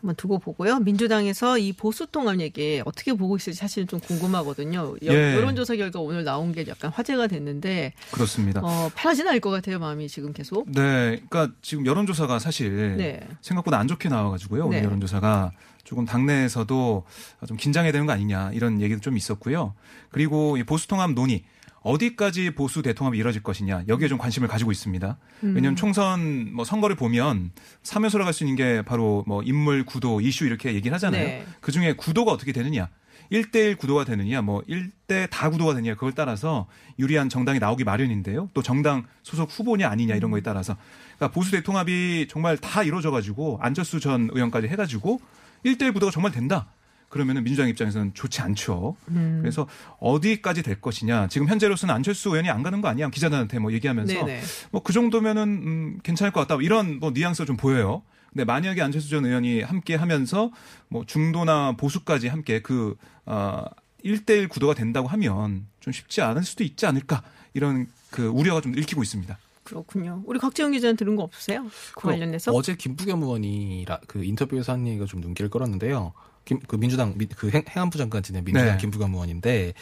한번 0.00 0.14
두고 0.14 0.38
보고요. 0.38 0.78
민주당에서 0.78 1.58
이 1.58 1.72
보수 1.72 2.06
통합 2.06 2.38
얘기 2.38 2.80
어떻게 2.84 3.12
보고 3.14 3.36
있을지 3.36 3.58
사실 3.58 3.86
좀 3.86 3.98
궁금하거든요. 3.98 4.94
여, 5.04 5.12
예. 5.12 5.34
여론조사 5.34 5.74
결과 5.76 6.00
오늘 6.00 6.22
나온 6.24 6.52
게 6.52 6.64
약간 6.68 6.90
화제가 6.92 7.26
됐는데 7.26 7.94
그렇습니다. 8.12 8.60
어, 8.62 8.90
편하진 8.94 9.26
않을 9.26 9.40
것 9.40 9.50
같아요. 9.50 9.78
마음이 9.80 10.06
지금 10.08 10.32
계속. 10.32 10.70
네, 10.70 11.20
그러니까 11.28 11.48
지금 11.62 11.84
여론조사가 11.86 12.38
사실 12.38 12.96
네. 12.96 13.26
생각보다 13.40 13.78
안 13.78 13.88
좋게 13.88 14.08
나와가지고요. 14.08 14.66
오늘 14.66 14.80
네. 14.80 14.84
여론조사가 14.84 15.50
조금 15.88 16.04
당내에서도 16.04 17.04
좀 17.46 17.56
긴장해야 17.56 17.92
되는 17.92 18.06
거 18.06 18.12
아니냐 18.12 18.50
이런 18.52 18.82
얘기도 18.82 19.00
좀 19.00 19.16
있었고요. 19.16 19.72
그리고 20.10 20.58
이 20.58 20.62
보수 20.62 20.86
통합 20.86 21.12
논의 21.12 21.44
어디까지 21.80 22.50
보수 22.50 22.82
대통합이 22.82 23.16
이뤄질 23.16 23.42
것이냐 23.42 23.84
여기에 23.88 24.08
좀 24.08 24.18
관심을 24.18 24.48
가지고 24.48 24.70
있습니다. 24.70 25.16
음. 25.44 25.54
왜냐하면 25.54 25.76
총선 25.76 26.52
뭐 26.52 26.66
선거를 26.66 26.94
보면 26.94 27.52
3요소로 27.84 28.24
갈수 28.24 28.44
있는 28.44 28.54
게 28.54 28.82
바로 28.82 29.24
뭐 29.26 29.42
인물 29.42 29.86
구도 29.86 30.20
이슈 30.20 30.44
이렇게 30.44 30.74
얘기를 30.74 30.94
하잖아요. 30.96 31.26
네. 31.26 31.46
그 31.62 31.72
중에 31.72 31.94
구도가 31.94 32.32
어떻게 32.32 32.52
되느냐. 32.52 32.90
1대1 33.32 33.76
구도가 33.76 34.04
되느냐, 34.04 34.40
뭐 34.40 34.62
1대 34.62 35.28
다 35.28 35.50
구도가 35.50 35.74
되느냐, 35.74 35.94
그걸 35.94 36.12
따라서 36.12 36.66
유리한 36.98 37.28
정당이 37.28 37.58
나오기 37.58 37.84
마련인데요. 37.84 38.48
또 38.54 38.62
정당 38.62 39.04
소속 39.22 39.50
후보냐 39.50 39.86
아니냐 39.86 40.14
이런 40.14 40.30
거에 40.30 40.40
따라서. 40.40 40.76
그러니까 41.16 41.34
보수 41.34 41.50
대통합이 41.50 42.28
정말 42.30 42.56
다 42.56 42.82
이루어져가지고 42.82 43.58
안철수 43.60 44.00
전 44.00 44.30
의원까지 44.32 44.68
해가지고 44.68 45.20
1대1 45.64 45.92
구도가 45.92 46.10
정말 46.10 46.32
된다. 46.32 46.68
그러면은 47.08 47.42
민주당 47.42 47.68
입장에서는 47.68 48.12
좋지 48.14 48.42
않죠. 48.42 48.96
음. 49.08 49.38
그래서 49.40 49.66
어디까지 49.98 50.62
될 50.62 50.80
것이냐. 50.80 51.28
지금 51.28 51.48
현재로서는 51.48 51.94
안철수 51.94 52.30
의원이 52.30 52.50
안 52.50 52.62
가는 52.62 52.80
거 52.80 52.88
아니야? 52.88 53.08
기자들한테 53.08 53.58
뭐 53.58 53.72
얘기하면서 53.72 54.12
네네. 54.12 54.42
뭐그 54.72 54.92
정도면은 54.92 55.42
음, 55.42 55.98
괜찮을 56.02 56.32
것 56.32 56.46
같다. 56.46 56.60
이런 56.60 56.98
뭐 56.98 57.10
뉘앙스가 57.12 57.46
좀 57.46 57.56
보여요. 57.56 58.02
근데 58.30 58.44
만약에 58.44 58.82
안철수 58.82 59.08
전 59.08 59.24
의원이 59.24 59.62
함께 59.62 59.94
하면서 59.94 60.50
뭐 60.88 61.04
중도나 61.06 61.72
보수까지 61.72 62.28
함께 62.28 62.60
그, 62.60 62.94
어, 63.24 63.64
1대1 64.04 64.48
구도가 64.50 64.74
된다고 64.74 65.08
하면 65.08 65.66
좀 65.80 65.92
쉽지 65.92 66.20
않을 66.20 66.44
수도 66.44 66.62
있지 66.62 66.84
않을까. 66.84 67.22
이런 67.54 67.86
그 68.10 68.26
우려가 68.26 68.60
좀 68.60 68.76
읽히고 68.78 69.02
있습니다. 69.02 69.38
그렇군요. 69.68 70.22
우리 70.26 70.38
곽재영 70.38 70.72
기자는 70.72 70.96
들은 70.96 71.14
거 71.16 71.22
없으세요? 71.24 71.66
그 71.94 72.08
관련해서? 72.08 72.52
어제 72.52 72.74
김부겸 72.74 73.22
의원이 73.22 73.84
라- 73.86 74.00
그 74.06 74.24
인터뷰에서 74.24 74.72
한 74.72 74.86
얘기가 74.86 75.04
좀 75.04 75.20
눈길을 75.20 75.50
끌었는데요. 75.50 76.12
김, 76.46 76.58
그 76.66 76.76
민주당 76.76 77.12
미- 77.18 77.26
그 77.26 77.50
행, 77.50 77.62
행안부 77.68 77.98
장관 77.98 78.22
지낸 78.22 78.42
민주당 78.44 78.68
네. 78.72 78.76
김부겸 78.78 79.12
의원인데 79.12 79.74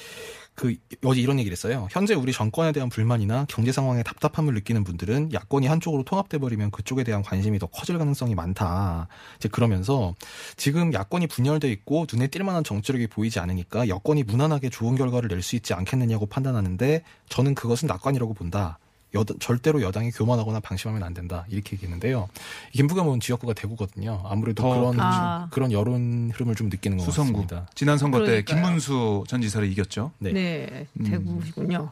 그 0.56 0.74
어제 1.04 1.20
이런 1.20 1.38
얘기를 1.38 1.52
했어요. 1.52 1.86
현재 1.92 2.14
우리 2.14 2.32
정권에 2.32 2.72
대한 2.72 2.88
불만이나 2.88 3.44
경제 3.48 3.70
상황에 3.70 4.02
답답함을 4.02 4.54
느끼는 4.54 4.82
분들은 4.84 5.32
야권이 5.32 5.66
한쪽으로 5.68 6.02
통합돼 6.02 6.38
버리면 6.38 6.70
그쪽에 6.72 7.04
대한 7.04 7.22
관심이 7.22 7.58
더 7.60 7.66
커질 7.66 7.98
가능성이 7.98 8.34
많다. 8.34 9.06
이제 9.36 9.48
그러면서 9.50 10.14
지금 10.56 10.92
야권이 10.92 11.26
분열돼 11.28 11.70
있고 11.70 12.06
눈에 12.12 12.26
띌 12.28 12.42
만한 12.42 12.64
정치력이 12.64 13.06
보이지 13.08 13.38
않으니까 13.38 13.86
여권이 13.86 14.24
무난하게 14.24 14.70
좋은 14.70 14.96
결과를 14.96 15.28
낼 15.28 15.42
수 15.42 15.54
있지 15.54 15.74
않겠느냐고 15.74 16.26
판단하는데 16.26 17.04
저는 17.28 17.54
그것은 17.54 17.86
낙관이라고 17.86 18.32
본다. 18.34 18.78
여, 19.16 19.24
절대로 19.40 19.82
여당이 19.82 20.10
교만하거나 20.12 20.60
방심하면 20.60 21.02
안 21.02 21.14
된다 21.14 21.44
이렇게 21.48 21.74
얘기했는데요. 21.74 22.28
김부겸 22.72 23.06
의원 23.06 23.20
지역구가 23.20 23.54
대구거든요. 23.54 24.22
아무래도 24.26 24.62
더 24.62 24.68
그런 24.78 25.00
아. 25.00 25.48
그런 25.50 25.72
여론 25.72 26.30
흐름을 26.32 26.54
좀 26.54 26.68
느끼는 26.68 26.98
것 26.98 27.04
수성구. 27.04 27.32
같습니다. 27.42 27.68
지난 27.74 27.98
선거 27.98 28.18
때 28.20 28.42
그러니까요. 28.42 28.56
김문수 28.62 29.24
전 29.26 29.40
지사를 29.40 29.66
이겼죠. 29.70 30.12
네. 30.18 30.32
네, 30.32 30.86
음. 31.00 31.04
대구시군요. 31.04 31.90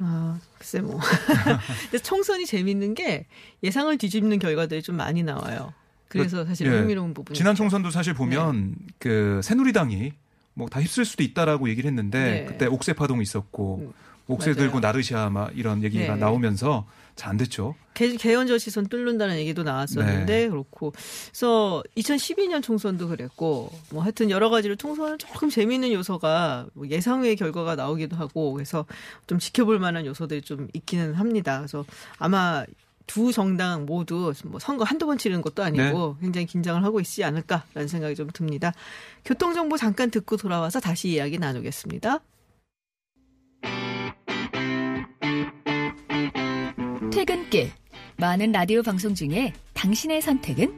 아, 0.00 0.38
글쎄 0.58 0.80
뭐. 0.80 0.98
근데 1.90 1.98
총선이 2.02 2.46
재밌는 2.46 2.94
게 2.94 3.26
예상을 3.62 3.96
뒤집는 3.98 4.38
결과들이 4.38 4.82
좀 4.82 4.96
많이 4.96 5.22
나와요. 5.22 5.72
그래서 6.08 6.44
사실 6.44 6.66
예. 6.68 6.70
흥미로운 6.70 7.14
부분이 7.14 7.36
지난 7.36 7.54
총선도 7.54 7.90
사실 7.90 8.14
보면 8.14 8.70
네. 8.78 8.86
그 8.98 9.40
새누리당이 9.42 10.12
뭐 10.54 10.68
다 10.68 10.80
휩쓸 10.80 11.04
수도 11.04 11.22
있다라고 11.22 11.68
얘기를 11.68 11.88
했는데 11.88 12.18
네. 12.24 12.44
그때 12.46 12.66
옥새 12.66 12.92
파동이 12.94 13.22
있었고 13.22 13.78
음, 13.82 13.92
옥새 14.28 14.50
맞아요. 14.50 14.56
들고 14.56 14.80
나르시아 14.80 15.30
막 15.30 15.56
이런 15.56 15.82
얘기가 15.82 16.14
네. 16.14 16.20
나오면서 16.20 16.86
잘 17.16 17.30
안 17.30 17.36
됐죠. 17.38 17.74
개, 17.94 18.14
개헌저 18.14 18.58
시선 18.58 18.86
뚫는다는 18.86 19.36
얘기도 19.38 19.62
나왔었는데 19.62 20.26
네. 20.26 20.48
그렇고 20.48 20.92
그래서 21.28 21.82
2012년 21.96 22.62
총선도 22.62 23.08
그랬고 23.08 23.72
뭐 23.90 24.02
하여튼 24.02 24.30
여러 24.30 24.50
가지로 24.50 24.76
총선은 24.76 25.18
조금 25.18 25.48
재미있는 25.48 25.92
요소가 25.92 26.66
뭐 26.74 26.86
예상 26.88 27.22
외의 27.22 27.34
결과가 27.34 27.74
나오기도 27.74 28.16
하고 28.16 28.52
그래서 28.52 28.84
좀 29.26 29.38
지켜볼 29.38 29.78
만한 29.78 30.04
요소들이 30.04 30.42
좀 30.42 30.68
있기는 30.74 31.14
합니다. 31.14 31.58
그래서 31.58 31.84
아마 32.18 32.64
두 33.06 33.32
정당 33.32 33.86
모두 33.86 34.34
뭐 34.44 34.60
선거 34.60 34.84
한두 34.84 35.06
번 35.06 35.16
치르는 35.16 35.40
것도 35.40 35.62
아니고 35.62 36.16
굉장히 36.20 36.46
긴장을 36.46 36.82
하고 36.84 37.00
있지 37.00 37.24
않을까라는 37.24 37.88
생각이 37.88 38.14
좀 38.14 38.28
듭니다. 38.32 38.72
교통정보 39.24 39.78
잠깐 39.78 40.10
듣고 40.10 40.36
돌아와서 40.36 40.80
다시 40.80 41.08
이야기 41.10 41.38
나누겠습니다. 41.38 42.20
퇴근길 47.16 47.72
많은 48.18 48.52
라디오 48.52 48.82
방송 48.82 49.14
중에 49.14 49.54
당신의 49.72 50.20
선택은 50.20 50.70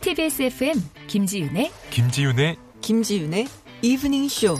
TBS 0.00 0.42
FM 0.42 0.74
김지윤의 1.06 1.70
김지윤의 1.90 2.56
김지윤의 2.80 3.46
이브닝 3.82 4.28
쇼. 4.28 4.56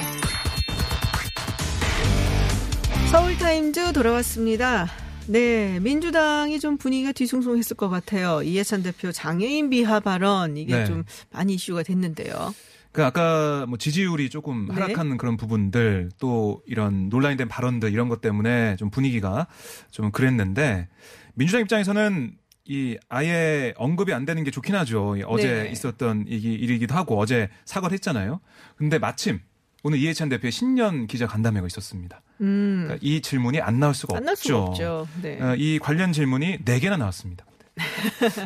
서울타임즈 3.11 3.95
돌아왔습니다. 3.95 4.87
네, 5.27 5.81
민주당이 5.81 6.61
좀 6.61 6.77
분위기가 6.77 7.11
뒤숭숭했을 7.11 7.77
것 7.77 7.89
같아요. 7.89 8.41
이해찬 8.45 8.85
대표 8.85 9.11
장애인 9.11 9.71
비하 9.71 9.99
발언 9.99 10.57
이게 10.57 10.77
네. 10.77 10.85
좀 10.85 11.03
많이 11.33 11.55
이슈가 11.55 11.83
됐는데요. 11.83 12.55
그 12.93 13.05
아까 13.05 13.65
뭐 13.69 13.79
지지율이 13.79 14.29
조금 14.29 14.67
네. 14.69 14.75
하락하는 14.75 15.17
그런 15.17 15.37
부분들 15.37 16.11
또 16.19 16.63
이런 16.67 17.09
논란이 17.09 17.37
된 17.37 17.49
발언들 17.49 17.93
이런 17.93 18.09
것 18.09 18.21
때문에 18.21 18.77
좀 18.77 18.91
분위기가 18.91 19.47
좀 19.91 20.11
그랬는데 20.11 20.89
민주당 21.35 21.63
입장에서는 21.63 22.37
이 22.67 22.97
아예 23.09 23.73
언급이 23.77 24.13
안 24.13 24.25
되는 24.25 24.45
게 24.45 24.51
좋긴 24.51 24.75
하죠. 24.77 25.17
이 25.17 25.23
어제 25.27 25.65
네. 25.65 25.71
있었던 25.71 26.27
일이- 26.27 26.55
일이기도 26.55 26.95
하고 26.95 27.19
어제 27.19 27.49
사과를 27.65 27.95
했잖아요. 27.95 28.41
근데 28.77 28.99
마침 28.99 29.41
오늘 29.83 29.99
이해찬 29.99 30.29
대표의 30.29 30.53
신년 30.53 31.07
기자 31.09 31.27
간담회가 31.27 31.67
있었습니다. 31.67 32.23
음, 32.43 32.83
그러니까 32.85 32.99
이 33.05 33.21
질문이 33.21 33.61
안 33.61 33.81
나올 33.81 33.95
수가 33.95 34.17
안날 34.19 34.37
수가 34.37 34.59
없죠. 34.59 34.87
없죠. 35.07 35.09
네. 35.23 35.41
어, 35.43 35.57
이 35.57 35.79
관련 35.81 36.13
질문이 36.13 36.59
네개나 36.65 36.99
나왔습니다. 36.99 37.45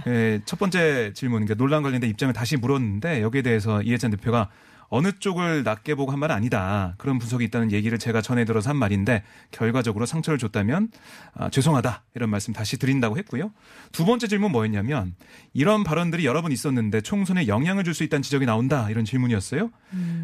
예, 0.07 0.41
첫 0.45 0.59
번째 0.59 1.13
질문, 1.15 1.45
그러니까 1.45 1.55
논란 1.55 1.83
관련된 1.83 2.09
입장을 2.11 2.33
다시 2.33 2.57
물었는데 2.57 3.23
여기에 3.23 3.43
대해서 3.43 3.83
이해찬 3.83 4.11
대표가 4.13 4.49
어느 4.89 5.11
쪽을 5.19 5.65
낮게 5.65 5.97
보고 5.97 6.13
한 6.13 6.21
말은 6.21 6.33
아니다. 6.33 6.95
그런 6.97 7.19
분석이 7.19 7.45
있다는 7.47 7.73
얘기를 7.73 7.99
제가 7.99 8.23
전해 8.23 8.45
들어서 8.45 8.71
한 8.71 8.77
말인데 8.77 9.25
결과적으로 9.51 10.07
상처를 10.07 10.39
줬다면 10.39 10.91
아, 11.35 11.51
죄송하다. 11.51 12.05
이런 12.15 12.31
말씀 12.31 12.55
다시 12.55 12.79
드린다고 12.79 13.19
했고요. 13.19 13.51
두 13.91 14.05
번째 14.05 14.29
질문 14.29 14.53
뭐였냐면 14.53 15.17
이런 15.53 15.83
발언들이 15.83 16.25
여러 16.25 16.41
번 16.41 16.53
있었는데 16.53 17.01
총선에 17.01 17.49
영향을 17.49 17.83
줄 17.83 17.95
수 17.95 18.05
있다는 18.05 18.23
지적이 18.23 18.47
나온다. 18.47 18.89
이런 18.89 19.05
질문이었어요. 19.05 19.71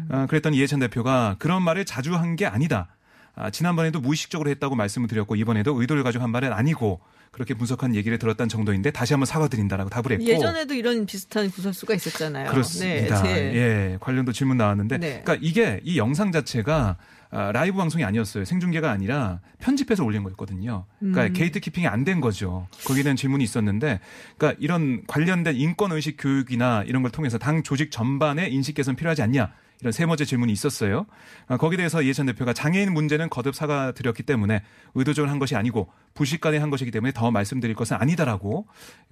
아, 0.09 0.27
그랬더니 0.27 0.55
이해찬 0.57 0.79
대표가 0.79 1.35
그런 1.39 1.61
말을 1.61 1.83
자주 1.85 2.15
한 2.15 2.37
게 2.37 2.45
아니다. 2.45 2.87
아, 3.35 3.49
지난번에도 3.49 3.99
무의식적으로 3.99 4.49
했다고 4.51 4.75
말씀을 4.75 5.07
드렸고 5.07 5.35
이번에도 5.35 5.79
의도를 5.79 6.03
가지고 6.03 6.23
한 6.23 6.31
말은 6.31 6.53
아니고 6.53 7.01
그렇게 7.31 7.55
분석한 7.55 7.95
얘기를 7.95 8.19
들었다는 8.19 8.47
정도인데 8.47 8.91
다시 8.91 9.13
한번 9.13 9.25
사과드린다라고 9.25 9.89
답을 9.89 10.11
했고 10.11 10.23
예전에도 10.23 10.75
이런 10.75 11.07
비슷한 11.07 11.49
구설수가 11.49 11.95
있었잖아요. 11.95 12.51
그렇습니다. 12.51 13.23
네, 13.23 13.51
제- 13.51 13.55
예, 13.55 13.97
관련도 13.99 14.33
질문 14.33 14.57
나왔는데, 14.57 14.99
네. 14.99 15.21
그러니까 15.23 15.37
이게 15.41 15.81
이 15.83 15.97
영상 15.97 16.31
자체가 16.31 16.97
아, 17.35 17.51
라이브 17.51 17.75
방송이 17.77 18.03
아니었어요. 18.03 18.45
생중계가 18.45 18.91
아니라 18.91 19.39
편집해서 19.59 20.03
올린 20.03 20.21
거였거든요. 20.21 20.85
그러니까 20.99 21.23
음. 21.25 21.33
gatekeeping이 21.33 21.87
안 21.87 22.03
된 22.05 22.21
거죠. 22.21 22.67
거기에 22.85 23.01
대한 23.01 23.15
질문이 23.15 23.43
있었는데, 23.43 23.99
그러니까 24.37 24.59
이런 24.61 25.01
관련된 25.07 25.55
인권 25.55 25.91
의식 25.93 26.17
교육이나 26.19 26.83
이런 26.85 27.01
걸 27.01 27.11
통해서 27.11 27.39
당 27.39 27.63
조직 27.63 27.89
전반에 27.89 28.47
인식 28.49 28.75
개선 28.75 28.95
필요하지 28.95 29.23
않냐. 29.23 29.51
이런 29.81 29.91
세 29.91 30.05
번째 30.05 30.25
질문이 30.25 30.51
있었어요. 30.51 31.05
아, 31.47 31.57
거기에 31.57 31.77
대해서 31.77 32.01
이해찬 32.01 32.25
대표가 32.27 32.53
장애인 32.53 32.93
문제는 32.93 33.29
거듭 33.29 33.55
사과드렸기 33.55 34.23
때문에 34.23 34.61
의도적으로 34.95 35.31
한 35.31 35.39
것이 35.39 35.55
아니고 35.55 35.89
불식간에 36.13 36.57
한 36.57 36.69
것이기 36.69 36.91
때문에 36.91 37.11
더 37.13 37.31
말씀드릴 37.31 37.75
것은 37.75 37.97
아니다라고 37.99 38.67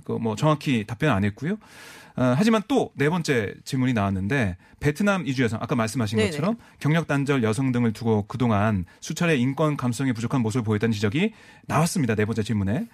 그뭐 0.05 0.35
정확히 0.35 0.85
답변 0.85 1.11
안 1.11 1.23
했고요. 1.23 1.57
아, 2.15 2.35
하지만 2.37 2.61
또 2.67 2.91
네 2.95 3.09
번째 3.09 3.53
질문이 3.63 3.93
나왔는데 3.93 4.57
베트남 4.79 5.25
이주 5.25 5.43
여성 5.43 5.59
아까 5.61 5.75
말씀하신 5.75 6.17
네네. 6.17 6.29
것처럼 6.31 6.57
경력 6.79 7.07
단절 7.07 7.43
여성 7.43 7.71
등을 7.71 7.93
두고 7.93 8.25
그동안 8.27 8.85
수차례 8.99 9.35
인권 9.37 9.77
감성이 9.77 10.13
부족한 10.13 10.41
모습을 10.41 10.63
보였다는 10.63 10.93
지적이 10.93 11.33
나왔습니다. 11.67 12.15
네 12.15 12.25
번째 12.25 12.43
질문에. 12.43 12.87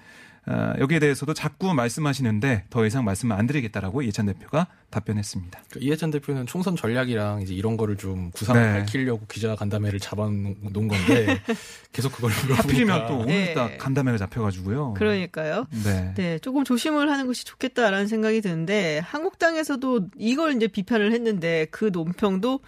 어, 0.48 0.74
여기에 0.80 1.00
대해서도 1.00 1.34
자꾸 1.34 1.74
말씀하시는데 1.74 2.66
더 2.70 2.86
이상 2.86 3.04
말씀을 3.04 3.36
안 3.36 3.48
드리겠다라고 3.48 4.02
이해찬 4.02 4.28
대표가 4.28 4.68
답변했습니다. 4.90 5.64
그 5.72 5.80
이해찬 5.82 6.10
대표는 6.12 6.46
총선 6.46 6.78
전략이랑 6.78 7.42
이제 7.42 7.54
이런 7.54 7.76
거를 7.76 7.98
좀 7.98 8.32
구상을 8.32 8.62
네. 8.62 8.80
밝히려고 8.80 9.26
기자 9.28 9.56
간담회를 9.56 10.00
잡아놓은 10.00 10.56
건데 10.72 11.42
계속 11.92 12.14
그걸 12.14 12.32
하필이면 12.32 13.08
또 13.08 13.16
오늘 13.20 13.28
네. 13.28 13.54
딱 13.54 13.78
간담회가 13.78 14.18
잡혀가지고요. 14.18 14.94
그러니까요. 14.94 15.68
네. 15.84 16.14
네, 16.16 16.40
조금 16.40 16.64
조심을 16.64 17.12
하는 17.12 17.28
것이 17.28 17.44
좋겠다라는 17.44 18.08
생각이 18.08 18.40
드는데 18.40 19.00
한국당에서도 19.00 20.08
이걸 20.18 20.56
이제 20.56 20.68
비판을 20.68 21.12
했는데 21.12 21.68
그 21.72 21.90
논평도 21.92 22.62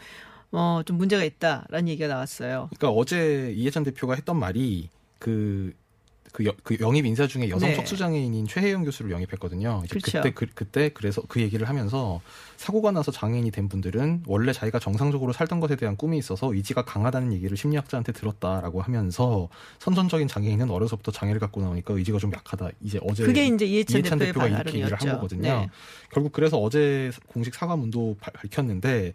어, 0.52 0.82
좀 0.86 0.98
문제가 0.98 1.24
있다라는 1.24 1.88
얘기가 1.88 2.08
나왔어요. 2.08 2.70
그러니까 2.76 2.90
어제 2.90 3.54
이해찬 3.56 3.84
대표가 3.84 4.16
했던 4.16 4.38
말이 4.38 4.90
그, 5.20 5.74
그, 6.32 6.46
여- 6.46 6.54
그 6.64 6.78
영입 6.80 7.06
인사 7.06 7.26
중에 7.28 7.50
여성 7.50 7.70
네. 7.70 7.76
척수장애인인 7.76 8.48
최혜영 8.48 8.84
교수를 8.84 9.12
영입했거든요. 9.12 9.84
그렇죠. 9.90 10.18
그때 10.20 10.32
그, 10.32 10.46
그때 10.54 10.90
그래서 10.94 11.22
그 11.28 11.42
얘기를 11.42 11.68
하면서 11.68 12.22
사고가 12.58 12.92
나서 12.92 13.12
장애인이 13.12 13.50
된 13.52 13.68
분들은 13.70 14.24
원래 14.28 14.54
자기가 14.54 14.80
정상적으로 14.80 15.34
살던 15.34 15.60
것에 15.60 15.76
대한 15.76 15.96
꿈이 15.98 16.18
있어서 16.18 16.54
의지가 16.54 16.86
강하다는 16.86 17.34
얘기를 17.34 17.58
심리학자한테 17.58 18.12
들었다라고 18.12 18.82
하면서 18.82 19.50
선천적인 19.80 20.28
장애인은 20.28 20.70
어려서부터 20.70 21.12
장애를 21.12 21.40
갖고 21.40 21.62
나오니까 21.62 21.94
의지가 21.96 22.20
좀 22.20 22.32
약하다. 22.34 22.70
이제 22.82 23.00
어제 23.04 23.26
그게 23.26 23.48
이제 23.48 23.66
이해찬, 23.66 24.02
이해찬 24.02 24.20
대표가 24.20 24.48
이렇게 24.48 24.80
얘기를 24.80 24.98
한. 25.00 25.10
거거든요. 25.14 25.42
네. 25.42 25.70
결국 26.12 26.32
그래서 26.32 26.58
어제 26.58 27.12
공식 27.28 27.56
사과문도 27.56 28.18
발- 28.20 28.34
밝혔는데 28.34 29.14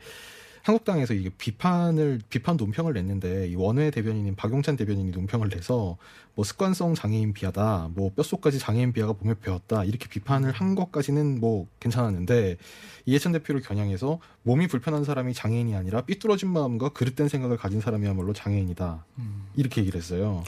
한국당에서 0.64 1.12
이게 1.12 1.28
비판을 1.28 2.22
비판 2.30 2.56
논평을 2.56 2.94
냈는데 2.94 3.48
이 3.48 3.54
원외 3.54 3.90
대변인인 3.90 4.34
박용찬 4.34 4.76
대변인이 4.76 5.10
논평을 5.10 5.50
내서 5.50 5.98
뭐 6.34 6.42
습관성 6.42 6.94
장애인 6.94 7.34
비하다, 7.34 7.90
뭐 7.94 8.10
뼛속까지 8.14 8.58
장애인 8.58 8.94
비하가 8.94 9.12
몸에 9.12 9.34
배었다 9.38 9.84
이렇게 9.84 10.08
비판을 10.08 10.52
한 10.52 10.74
것까지는 10.74 11.38
뭐 11.38 11.66
괜찮았는데 11.80 12.56
이해찬 13.04 13.32
대표를 13.32 13.60
겨냥해서 13.60 14.20
몸이 14.42 14.66
불편한 14.66 15.04
사람이 15.04 15.34
장애인이 15.34 15.76
아니라 15.76 16.00
삐뚤어진 16.00 16.48
마음과 16.48 16.88
그릇된 16.88 17.28
생각을 17.28 17.58
가진 17.58 17.82
사람이야말로 17.82 18.32
장애인이다 18.32 19.04
이렇게 19.56 19.82
얘기를 19.82 20.00
했어요. 20.00 20.42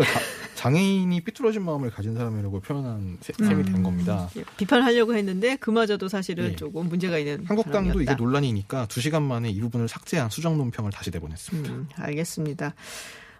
그러니까 0.00 0.20
자- 0.20 0.40
장애인이 0.54 1.20
삐뚤어진 1.22 1.62
마음을 1.64 1.90
가진 1.90 2.14
사람이라고 2.14 2.60
표현한 2.60 3.18
세- 3.22 3.32
셈이 3.38 3.64
된 3.64 3.82
겁니다. 3.82 4.28
예, 4.36 4.44
비판하려고 4.58 5.14
했는데 5.14 5.56
그마저도 5.56 6.08
사실은 6.08 6.50
예. 6.52 6.56
조금 6.56 6.88
문제가 6.88 7.16
있는 7.18 7.44
한국당도 7.46 8.00
이게 8.00 8.06
발언이었다. 8.06 8.14
논란이니까 8.22 8.86
두 8.86 9.00
시간 9.00 9.22
만에 9.22 9.48
이 9.50 9.60
부분을 9.60 9.88
삭제한 9.88 10.28
수정 10.30 10.58
논평을 10.58 10.90
다시 10.92 11.10
내보냈습니다. 11.10 11.72
음, 11.72 11.88
알겠습니다. 11.96 12.74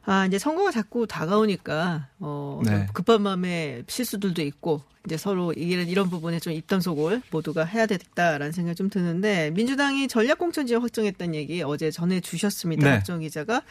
아, 0.07 0.25
이제 0.25 0.39
선거가 0.39 0.71
자꾸 0.71 1.07
다가오니까, 1.07 2.09
어, 2.21 2.63
네. 2.65 2.71
좀 2.71 2.87
급한 2.95 3.21
마음에 3.23 3.83
실수들도 3.87 4.41
있고, 4.43 4.83
이제 5.05 5.19
서로 5.19 5.53
이런, 5.53 5.87
이런 5.89 6.09
부분에 6.09 6.41
좀 6.41 6.55
입단속을 6.55 7.21
모두가 7.31 7.65
해야 7.65 7.85
되겠다라는 7.87 8.51
생각이 8.53 8.77
좀 8.77 8.89
드는데, 8.89 9.51
민주당이 9.51 10.09
전략공천 10.09 10.67
지역 10.67 10.83
확정했다는 10.83 11.35
얘기 11.35 11.63
어제 11.63 11.91
전해 11.91 12.21
주셨습니다. 12.21 12.89
네. 12.91 12.97
박정 12.97 13.21
기자가. 13.21 13.63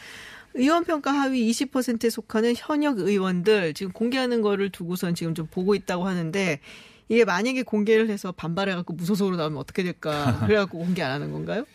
의원 0.54 0.84
평가 0.84 1.12
하위 1.12 1.50
20%에 1.52 2.10
속하는 2.10 2.54
현역 2.58 3.00
의원들 3.00 3.74
지금 3.74 3.92
공개하는 3.92 4.42
거를 4.42 4.70
두고선 4.70 5.16
지금 5.16 5.36
좀 5.36 5.48
보고 5.50 5.76
있다고 5.76 6.08
하는데, 6.08 6.60
이게 7.10 7.26
만약에 7.26 7.64
공개를 7.64 8.08
해서 8.10 8.32
반발해갖고 8.32 8.94
무소속으로 8.94 9.36
나오면 9.36 9.58
어떻게 9.58 9.82
될까? 9.82 10.40
그래갖고 10.46 10.78
공개 10.78 11.02
안 11.02 11.12
하는 11.12 11.32
건가요? 11.32 11.66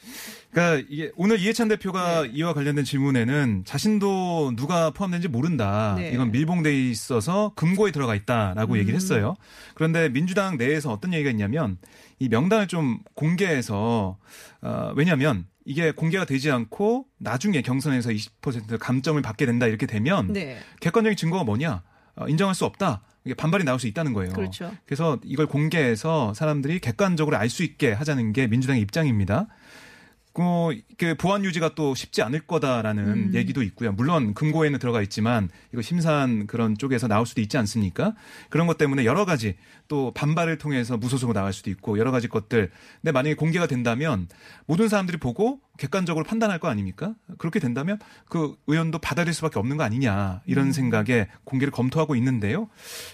그러니까 0.53 0.87
이게 0.89 1.11
오늘 1.17 1.41
이해찬 1.41 1.67
대표가 1.67 2.23
네. 2.23 2.31
이와 2.33 2.55
관련된 2.55 2.85
질문에는 2.85 3.65
자신도 3.67 4.55
누가 4.57 4.91
포함된지 4.91 5.27
모른다. 5.27 5.97
네. 5.99 6.13
이건 6.13 6.31
밀봉돼 6.31 6.89
있어서 6.91 7.53
금고에 7.57 7.91
들어가 7.91 8.15
있다라고 8.15 8.75
음. 8.75 8.79
얘기를 8.79 8.95
했어요. 8.95 9.35
그런데 9.75 10.09
민주당 10.09 10.57
내에서 10.57 10.93
어떤 10.93 11.13
얘기가 11.13 11.31
있냐면 11.31 11.79
이 12.21 12.29
명단을 12.29 12.69
좀 12.69 13.01
공개해서 13.15 14.17
어, 14.63 14.93
왜냐하면 14.95 15.47
이게 15.65 15.93
공개가 15.93 16.25
되지 16.25 16.51
않고 16.51 17.07
나중에 17.19 17.63
경선에서 17.63 18.11
20% 18.11 18.79
감점을 18.79 19.21
받게 19.23 19.47
된다 19.47 19.67
이렇게 19.67 19.87
되면 19.87 20.33
네. 20.33 20.59
객관적인 20.81 21.17
증거가 21.17 21.45
뭐냐 21.45 21.83
어, 22.17 22.29
인정할 22.29 22.55
수 22.55 22.65
없다. 22.65 23.03
이게 23.25 23.35
반발이 23.35 23.65
나올 23.65 23.81
수 23.81 23.87
있다는 23.87 24.13
거예요. 24.13 24.33
그렇죠. 24.35 24.71
그래서 24.85 25.19
이걸 25.25 25.47
공개해서 25.47 26.35
사람들이 26.35 26.79
객관적으로 26.79 27.37
알 27.39 27.49
수 27.49 27.63
있게 27.63 27.93
하자는 27.93 28.33
게 28.33 28.47
민주당의 28.47 28.83
입장입니다. 28.83 29.47
어, 30.37 30.71
그 30.99 31.15
보안 31.15 31.45
유지가 31.45 31.75
또 31.75 31.95
쉽지 31.95 32.23
않을 32.23 32.41
거다라는 32.41 33.05
음. 33.05 33.31
얘기도 33.35 33.63
있고요. 33.63 33.93
물론 33.93 34.35
금고에는 34.35 34.79
들어가 34.79 35.01
있지만 35.03 35.49
이거 35.73 35.81
심사한 35.81 36.47
그런 36.47 36.77
쪽에서 36.77 37.07
나올 37.07 37.27
수도 37.27 37.41
있지 37.41 37.57
않습니까? 37.57 38.15
그런 38.51 38.67
것 38.67 38.77
때문에 38.77 39.05
여러 39.05 39.25
가지 39.25 39.57
또 39.87 40.13
반발을 40.13 40.59
통해서 40.59 40.97
무소속으로 40.97 41.35
나갈 41.35 41.53
수도 41.53 41.71
있고 41.71 41.99
여러 41.99 42.11
가지 42.11 42.29
것들. 42.29 42.71
근데 43.01 43.13
만약에 43.13 43.35
공개가 43.35 43.67
된다면 43.67 44.29
모든 44.67 44.89
사람들이 44.89 45.19
보고 45.19 45.61
객관적으로 45.79 46.25
판단할 46.25 46.59
거 46.61 46.69
아닙니까? 46.69 47.15
그렇게 47.39 47.59
된다면 47.59 47.99
그 48.29 48.55
의원도 48.69 48.99
받아들일 49.01 49.35
수밖에 49.35 49.59
없는 49.59 49.77
거 49.77 49.83
아니냐 49.83 50.43
이런 50.47 50.73
생각에 50.73 51.29
공개를 51.45 51.73
검토하고 51.73 52.15
있는데요. 52.17 52.69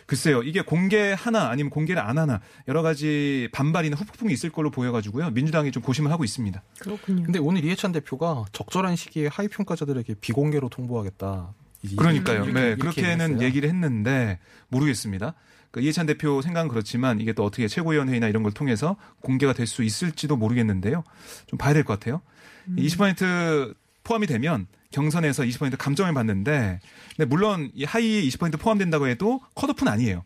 글쎄요, 0.07 0.43
이게 0.43 0.61
공개 0.61 1.13
하나 1.17 1.49
아니면 1.49 1.71
공개를 1.71 2.03
안 2.03 2.19
하나 2.19 2.41
여러 2.69 2.83
가지 2.83 3.49
반발이나 3.53 3.97
후폭풍이 3.97 4.33
있을 4.33 4.51
걸로 4.51 4.71
보여가지고요. 4.71 5.31
민주당이 5.31 5.73
좀 5.73 5.83
고심을 5.83 6.11
하고 6.13 6.23
있습니다. 6.25 6.63
그렇군요. 6.81 7.23
근데 7.25 7.39
오늘 7.39 7.65
이해찬 7.65 7.93
대표가 7.93 8.45
적절한 8.53 8.97
시기에 8.97 9.29
하위 9.29 9.49
평가자들에게 9.49 10.15
비공개로 10.21 10.69
통보하겠다. 10.69 11.55
이- 11.83 11.97
그러니까요. 11.97 12.45
이렇게- 12.45 12.53
네, 12.53 12.67
이렇게 12.79 13.03
그렇게는. 13.03 13.41
얘기를 13.43 13.69
했는데 13.71 14.39
모르겠습니다. 14.69 15.35
그 15.71 15.81
이해찬 15.81 16.05
대표 16.05 16.43
생각은 16.43 16.69
그렇지만 16.69 17.21
이게 17.21 17.33
또 17.33 17.45
어떻게 17.45 17.69
최고위원회의나 17.69 18.27
이런 18.27 18.43
걸 18.43 18.53
통해서 18.53 18.97
공개가 19.21 19.53
될 19.53 19.67
수 19.67 19.83
있을지도 19.85 20.37
모르겠는데요. 20.37 21.05
좀 21.47 21.59
봐야 21.59 21.73
될 21.73 21.85
것 21.85 21.99
같아요. 21.99 22.21
음. 22.69 22.77
20% 22.77 23.75
포함이 24.05 24.27
되면 24.27 24.67
경선에서 24.91 25.45
20% 25.45 25.77
감점을 25.79 26.13
받는데, 26.13 26.81
근데 27.17 27.29
물론 27.29 27.71
이 27.75 27.85
하위에 27.85 28.23
20% 28.23 28.59
포함된다고 28.59 29.07
해도 29.07 29.41
컷오프는 29.55 29.93
아니에요. 29.93 30.25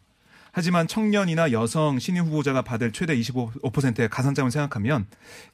하지만 0.56 0.86
청년이나 0.86 1.50
여성 1.50 1.98
신인 1.98 2.22
후보자가 2.22 2.62
받을 2.62 2.92
최대 2.92 3.18
25%의 3.18 4.08
가산점을 4.08 4.52
생각하면 4.52 5.08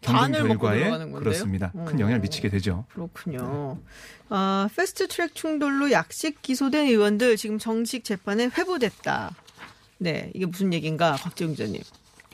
먹고 0.07 0.47
결과에? 0.47 0.91
그렇습니다. 1.15 1.73
큰 1.73 1.97
어. 1.97 2.01
영향을 2.01 2.21
미치게 2.21 2.51
되죠. 2.51 2.85
그렇군요. 2.93 3.79
아, 4.29 4.69
패스트 4.77 5.09
트랙 5.09 5.35
충돌로 5.35 5.91
약식 5.91 6.43
기소된 6.43 6.87
의원들 6.87 7.39
지금 7.39 7.59
정식 7.59 8.05
재판에 8.05 8.51
회부됐다. 8.57 9.35
네, 9.99 10.31
이게 10.35 10.45
무슨 10.45 10.75
얘기인가, 10.75 11.13
박재웅 11.13 11.53
기자님. 11.53 11.81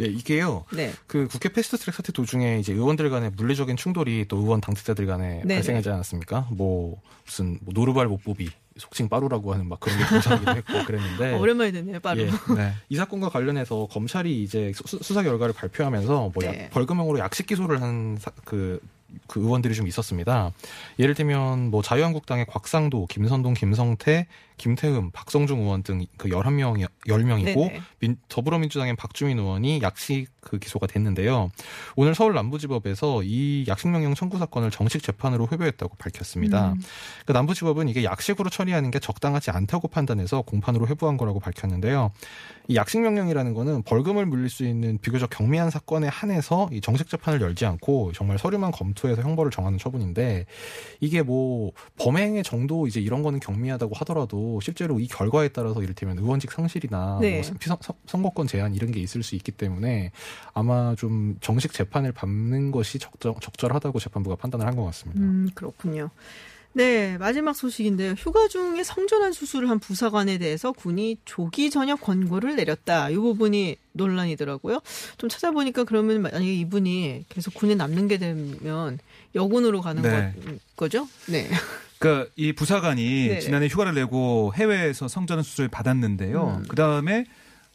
예, 0.00 0.04
이게요. 0.06 0.64
네. 0.72 0.92
그 1.06 1.26
국회 1.28 1.48
패스트트랙 1.48 1.94
사태 1.94 2.12
도중에 2.12 2.58
이제 2.58 2.72
의원들 2.72 3.08
간의 3.10 3.30
물리적인 3.36 3.76
충돌이 3.76 4.26
또 4.28 4.36
의원 4.38 4.60
당직자들 4.60 5.06
간에 5.06 5.40
네네. 5.42 5.54
발생하지 5.54 5.88
않았습니까? 5.88 6.48
뭐 6.50 7.00
무슨 7.24 7.58
뭐 7.62 7.72
노르발 7.74 8.06
못 8.06 8.22
뽑이 8.22 8.50
속칭 8.76 9.08
빠루라고 9.08 9.54
하는 9.54 9.66
막 9.68 9.80
그런 9.80 9.96
게 9.98 10.04
등장하기도 10.06 10.50
했고 10.56 10.84
그랬는데 10.84 11.32
어, 11.34 11.38
오랜만에 11.38 11.72
듣네요, 11.72 12.00
빠르. 12.00 12.20
예. 12.20 12.26
네. 12.54 12.72
이 12.90 12.96
사건과 12.96 13.30
관련해서 13.30 13.88
검찰이 13.90 14.42
이제 14.42 14.72
수, 14.84 14.98
수사 15.02 15.22
결과를 15.22 15.54
발표하면서 15.54 16.30
뭐 16.34 16.44
약- 16.44 16.52
네. 16.52 16.68
벌금형으로 16.70 17.18
약식 17.18 17.46
기소를 17.46 17.80
한그 17.80 18.80
그 19.28 19.40
의원들이 19.40 19.74
좀 19.74 19.86
있었습니다. 19.86 20.52
예를 20.98 21.14
들면 21.14 21.70
뭐 21.70 21.80
자유한국당의 21.80 22.44
곽상도, 22.46 23.06
김선동, 23.06 23.54
김성태, 23.54 24.26
김태흠, 24.56 25.10
박성중 25.12 25.60
의원 25.60 25.82
등 25.82 26.06
그 26.16 26.28
11명 26.28 26.86
10명이고 27.06 27.68
네네. 27.68 27.80
민, 28.00 28.16
더불어민주당의 28.28 28.96
박주민 28.96 29.38
의원이 29.38 29.80
약식 29.82 30.28
그 30.40 30.58
기소가 30.58 30.86
됐는데요. 30.86 31.50
오늘 31.96 32.14
서울 32.14 32.34
남부지법에서 32.34 33.22
이 33.24 33.64
약식 33.66 33.88
명령 33.88 34.14
청구 34.14 34.38
사건을 34.38 34.70
정식 34.70 35.02
재판으로 35.02 35.48
회부했다고 35.50 35.96
밝혔습니다. 35.96 36.72
음. 36.72 36.80
그 37.24 37.32
남부지법은 37.32 37.88
이게 37.88 38.04
약식으로 38.04 38.48
처리하는 38.50 38.90
게 38.90 38.98
적당하지 38.98 39.50
않다고 39.50 39.88
판단해서 39.88 40.42
공판으로 40.42 40.86
회부한 40.86 41.16
거라고 41.16 41.40
밝혔는데요. 41.40 42.12
이 42.68 42.76
약식 42.76 43.00
명령이라는 43.00 43.54
거는 43.54 43.82
벌금을 43.82 44.26
물릴 44.26 44.48
수 44.48 44.64
있는 44.64 44.98
비교적 44.98 45.30
경미한 45.30 45.70
사건에 45.70 46.08
한해서 46.08 46.68
이 46.72 46.80
정식 46.80 47.08
재판을 47.08 47.40
열지 47.40 47.66
않고 47.66 48.12
정말 48.12 48.38
서류만 48.38 48.72
검토해서 48.72 49.22
형벌을 49.22 49.50
정하는 49.50 49.78
처분인데 49.78 50.46
이게 51.00 51.22
뭐 51.22 51.72
범행의 51.98 52.42
정도 52.42 52.86
이제 52.86 53.00
이런 53.00 53.22
거는 53.22 53.40
경미하다고 53.40 53.94
하더라도 53.96 54.45
실제로 54.62 54.98
이 55.00 55.06
결과에 55.06 55.48
따라서 55.48 55.82
이를테면 55.82 56.18
의원직 56.18 56.52
상실이나 56.52 57.18
네. 57.20 57.40
뭐 57.40 57.58
피선- 57.58 57.78
선- 57.80 57.96
선거권 58.06 58.46
제한 58.46 58.74
이런 58.74 58.90
게 58.92 59.00
있을 59.00 59.22
수 59.22 59.34
있기 59.34 59.52
때문에 59.52 60.12
아마 60.54 60.94
좀 60.96 61.36
정식 61.40 61.72
재판을 61.72 62.12
밟는 62.12 62.70
것이 62.70 62.98
적절, 62.98 63.34
적절하다고 63.40 63.98
재판부가 63.98 64.36
판단을 64.36 64.66
한 64.66 64.76
것 64.76 64.84
같습니다. 64.86 65.20
음, 65.20 65.48
그렇군요. 65.54 66.10
네, 66.72 67.16
마지막 67.16 67.54
소식인데요. 67.56 68.12
휴가 68.18 68.48
중에 68.48 68.84
성전환 68.84 69.32
수술을 69.32 69.70
한 69.70 69.78
부사관에 69.78 70.36
대해서 70.36 70.72
군이 70.72 71.16
조기 71.24 71.70
전역 71.70 72.02
권고를 72.02 72.54
내렸다. 72.56 73.08
이 73.08 73.16
부분이 73.16 73.76
논란이더라고요. 73.92 74.80
좀 75.16 75.30
찾아보니까 75.30 75.84
그러면 75.84 76.20
만약에 76.20 76.44
이분이 76.54 77.24
계속 77.30 77.54
군에 77.54 77.74
남는 77.74 78.08
게 78.08 78.18
되면 78.18 78.98
여군으로 79.34 79.80
가는 79.80 80.02
네. 80.02 80.34
거, 80.76 80.90
죠 80.90 81.08
네. 81.28 81.48
그러니까 81.98 82.30
이 82.36 82.52
부사관이 82.52 83.28
네네. 83.28 83.40
지난해 83.40 83.66
휴가를 83.68 83.94
내고 83.94 84.52
해외에서 84.54 85.08
성전환 85.08 85.42
수술을 85.42 85.68
받았는데요. 85.68 86.58
음. 86.58 86.64
그 86.68 86.76
다음에 86.76 87.24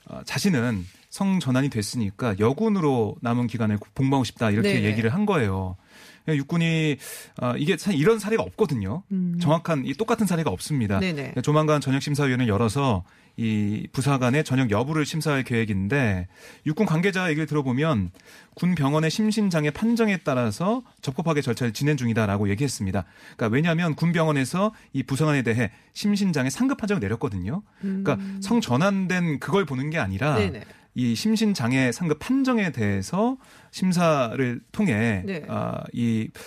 어, 0.05 0.21
자신은 0.25 0.86
성 1.10 1.39
전환이 1.39 1.69
됐으니까 1.69 2.36
여군으로 2.39 3.15
남은 3.21 3.47
기간을 3.47 3.77
복무하고 3.93 4.23
싶다 4.23 4.51
이렇게 4.51 4.73
네네. 4.73 4.86
얘기를 4.86 5.13
한 5.13 5.25
거예요. 5.25 5.75
육군이 6.27 6.97
어, 7.41 7.53
이게 7.57 7.77
사실 7.77 7.99
이런 7.99 8.19
사례가 8.19 8.43
없거든요. 8.43 9.03
정확한 9.41 9.86
이 9.86 9.93
똑같은 9.93 10.27
사례가 10.27 10.49
없습니다. 10.51 10.97
음. 10.97 11.01
네네. 11.01 11.34
조만간 11.43 11.81
전역 11.81 12.01
심사위원을 12.01 12.47
열어서 12.47 13.03
이 13.38 13.88
부사관의 13.91 14.44
전역 14.44 14.72
여부를 14.72 15.06
심사할 15.06 15.44
계획인데 15.44 16.28
육군 16.65 16.86
관계자 16.86 17.30
얘기를 17.30 17.46
들어보면 17.46 18.12
군 18.54 18.76
병원의 18.76 19.10
심신장애 19.10 19.72
판정에 19.72 20.17
따라서 20.17 20.84
적법하게 21.02 21.41
절차를 21.41 21.74
진행 21.74 21.98
중이다라고 21.98 22.50
얘기했습니다. 22.50 23.06
그러니까 23.36 23.48
왜냐하면 23.56 23.96
군 23.96 24.12
병원에서 24.12 24.74
이 24.94 25.04
부사관에 25.04 25.41
대해 25.41 25.72
심신장애 25.94 26.50
상급 26.50 26.78
판정을 26.78 27.00
내렸거든요. 27.00 27.63
그러니까 27.80 28.17
성 28.41 28.62
전환된 28.62 29.39
그걸 29.39 29.65
보는 29.65 29.89
게 29.89 29.98
아니라 29.98 30.38
음. 30.38 30.52
네네. 30.52 30.65
이 30.94 31.15
심신장애 31.15 31.91
상급 31.91 32.20
판정에 32.20 32.72
대해서 32.72 33.38
심사를 33.72 34.60
통해 34.72 35.24
네. 35.26 35.46
아, 35.48 35.84
이 35.94 36.30
아, 36.34 36.39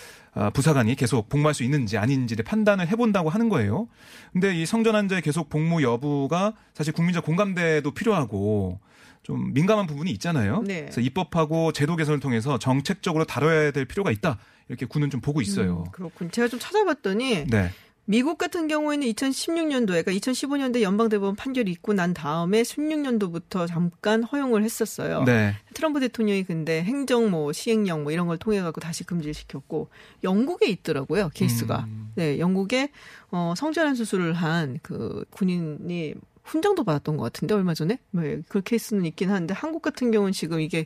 부사관이 0.52 0.94
계속 0.96 1.28
복무할 1.28 1.54
수 1.54 1.62
있는지 1.62 1.96
아닌지를 1.98 2.44
판단을 2.44 2.88
해본다고 2.88 3.30
하는 3.30 3.48
거예요. 3.48 3.88
근데 4.32 4.54
이 4.54 4.66
성전 4.66 4.94
환자의 4.94 5.22
계속 5.22 5.48
복무 5.48 5.82
여부가 5.82 6.54
사실 6.74 6.92
국민적 6.92 7.24
공감대도 7.24 7.90
필요하고 7.92 8.80
좀 9.22 9.52
민감한 9.54 9.86
부분이 9.86 10.10
있잖아요. 10.12 10.62
네. 10.66 10.82
그래서 10.82 11.00
입법하고 11.00 11.72
제도 11.72 11.96
개선을 11.96 12.20
통해서 12.20 12.58
정책적으로 12.58 13.24
다뤄야 13.24 13.70
될 13.70 13.84
필요가 13.86 14.10
있다. 14.10 14.38
이렇게 14.68 14.86
군은 14.86 15.10
좀 15.10 15.20
보고 15.20 15.40
있어요. 15.40 15.84
음, 15.86 15.90
그렇군. 15.92 16.30
제가 16.30 16.48
좀 16.48 16.58
찾아봤더니 16.60 17.46
네. 17.46 17.70
미국 18.06 18.36
같은 18.36 18.68
경우에는 18.68 19.06
2016년도에 19.08 20.04
그러니까 20.04 20.12
2015년도에 20.12 20.82
연방대법원 20.82 21.36
판결이 21.36 21.70
있고 21.72 21.94
난 21.94 22.12
다음에 22.12 22.62
16년도부터 22.62 23.66
잠깐 23.66 24.22
허용을 24.22 24.62
했었어요. 24.62 25.22
네. 25.24 25.54
트럼프 25.72 26.00
대통령이 26.00 26.44
근데 26.44 26.82
행정 26.82 27.30
뭐 27.30 27.52
시행령 27.52 28.02
뭐 28.02 28.12
이런 28.12 28.26
걸 28.26 28.36
통해 28.36 28.60
갖고 28.60 28.80
다시 28.80 29.04
금지를 29.04 29.32
시켰고 29.32 29.88
영국에 30.22 30.66
있더라고요 30.68 31.30
케이스가. 31.32 31.84
음. 31.88 32.12
네, 32.14 32.38
영국에 32.38 32.90
어 33.30 33.54
성전환 33.56 33.94
수술을 33.94 34.34
한 34.34 34.78
그 34.82 35.24
군인이 35.30 36.14
훈장도 36.42 36.84
받았던 36.84 37.16
것 37.16 37.22
같은데 37.24 37.54
얼마 37.54 37.72
전에 37.72 37.98
네, 38.10 38.40
그 38.48 38.60
케이스는 38.60 39.06
있긴 39.06 39.30
한데 39.30 39.54
한국 39.54 39.80
같은 39.80 40.10
경우는 40.10 40.32
지금 40.32 40.60
이게 40.60 40.84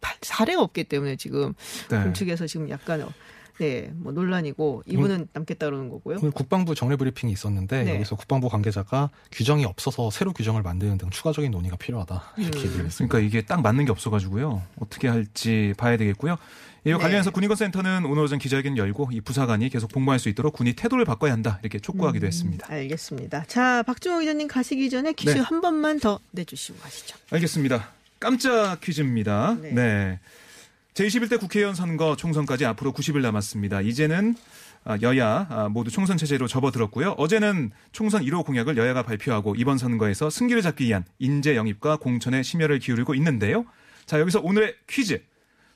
파- 0.00 0.14
사례가 0.22 0.62
없기 0.62 0.84
때문에 0.84 1.16
지금 1.16 1.54
네. 1.90 2.02
군 2.02 2.14
측에서 2.14 2.46
지금 2.46 2.68
약간 2.70 3.04
네, 3.58 3.90
뭐 3.94 4.12
논란이고 4.12 4.84
이분은 4.86 5.28
남겠다 5.32 5.66
그러는 5.66 5.88
거고요. 5.88 6.18
오늘 6.20 6.30
국방부 6.30 6.74
정례 6.74 6.96
브리핑이 6.96 7.32
있었는데 7.32 7.84
네. 7.84 7.94
여기서 7.94 8.16
국방부 8.16 8.48
관계자가 8.48 9.10
규정이 9.30 9.64
없어서 9.64 10.10
새로 10.10 10.32
규정을 10.32 10.62
만드는 10.62 10.98
등 10.98 11.10
추가적인 11.10 11.50
논의가 11.50 11.76
필요하다 11.76 12.34
이렇게 12.38 12.58
음. 12.58 12.64
얘기를 12.64 12.86
했습니다. 12.86 13.12
그러니까 13.12 13.18
이게 13.20 13.46
딱 13.46 13.62
맞는 13.62 13.84
게 13.84 13.92
없어가지고요. 13.92 14.62
어떻게 14.80 15.08
할지 15.08 15.74
봐야 15.76 15.96
되겠고요. 15.96 16.36
이와 16.84 16.98
네. 16.98 17.02
관련해서 17.02 17.30
군인권센터는 17.30 18.04
오늘 18.06 18.24
오전 18.24 18.38
기자회견 18.40 18.76
열고 18.76 19.10
이 19.12 19.20
부사관이 19.20 19.68
계속 19.68 19.92
복무할 19.92 20.18
수 20.18 20.28
있도록 20.28 20.54
군이 20.54 20.72
태도를 20.72 21.04
바꿔야 21.04 21.32
한다 21.32 21.60
이렇게 21.62 21.78
촉구하기도 21.78 22.26
했습니다. 22.26 22.66
알겠습니다. 22.68 23.44
자, 23.46 23.84
박종호 23.84 24.20
기자님 24.20 24.48
가시기 24.48 24.90
전에 24.90 25.12
퀴즈 25.12 25.34
네. 25.34 25.40
한 25.40 25.60
번만 25.60 26.00
더 26.00 26.18
내주시고 26.32 26.80
가시죠. 26.80 27.16
알겠습니다. 27.30 27.88
깜짝 28.18 28.80
퀴즈입니다. 28.80 29.56
네. 29.60 29.70
네. 29.72 30.18
제21대 30.94 31.40
국회의원 31.40 31.74
선거 31.74 32.16
총선까지 32.16 32.66
앞으로 32.66 32.92
90일 32.92 33.22
남았습니다. 33.22 33.80
이제는 33.80 34.34
아, 34.84 34.98
여야 35.00 35.46
아, 35.48 35.68
모두 35.68 35.90
총선 35.90 36.18
체제로 36.18 36.46
접어들었고요. 36.46 37.12
어제는 37.12 37.70
총선 37.92 38.22
1호 38.22 38.44
공약을 38.44 38.76
여야가 38.76 39.02
발표하고 39.02 39.54
이번 39.56 39.78
선거에서 39.78 40.28
승기를 40.28 40.60
잡기 40.60 40.86
위한 40.86 41.04
인재 41.18 41.56
영입과 41.56 41.96
공천에 41.96 42.42
심혈을 42.42 42.78
기울이고 42.78 43.14
있는데요. 43.14 43.64
자, 44.04 44.20
여기서 44.20 44.40
오늘의 44.40 44.74
퀴즈. 44.86 45.22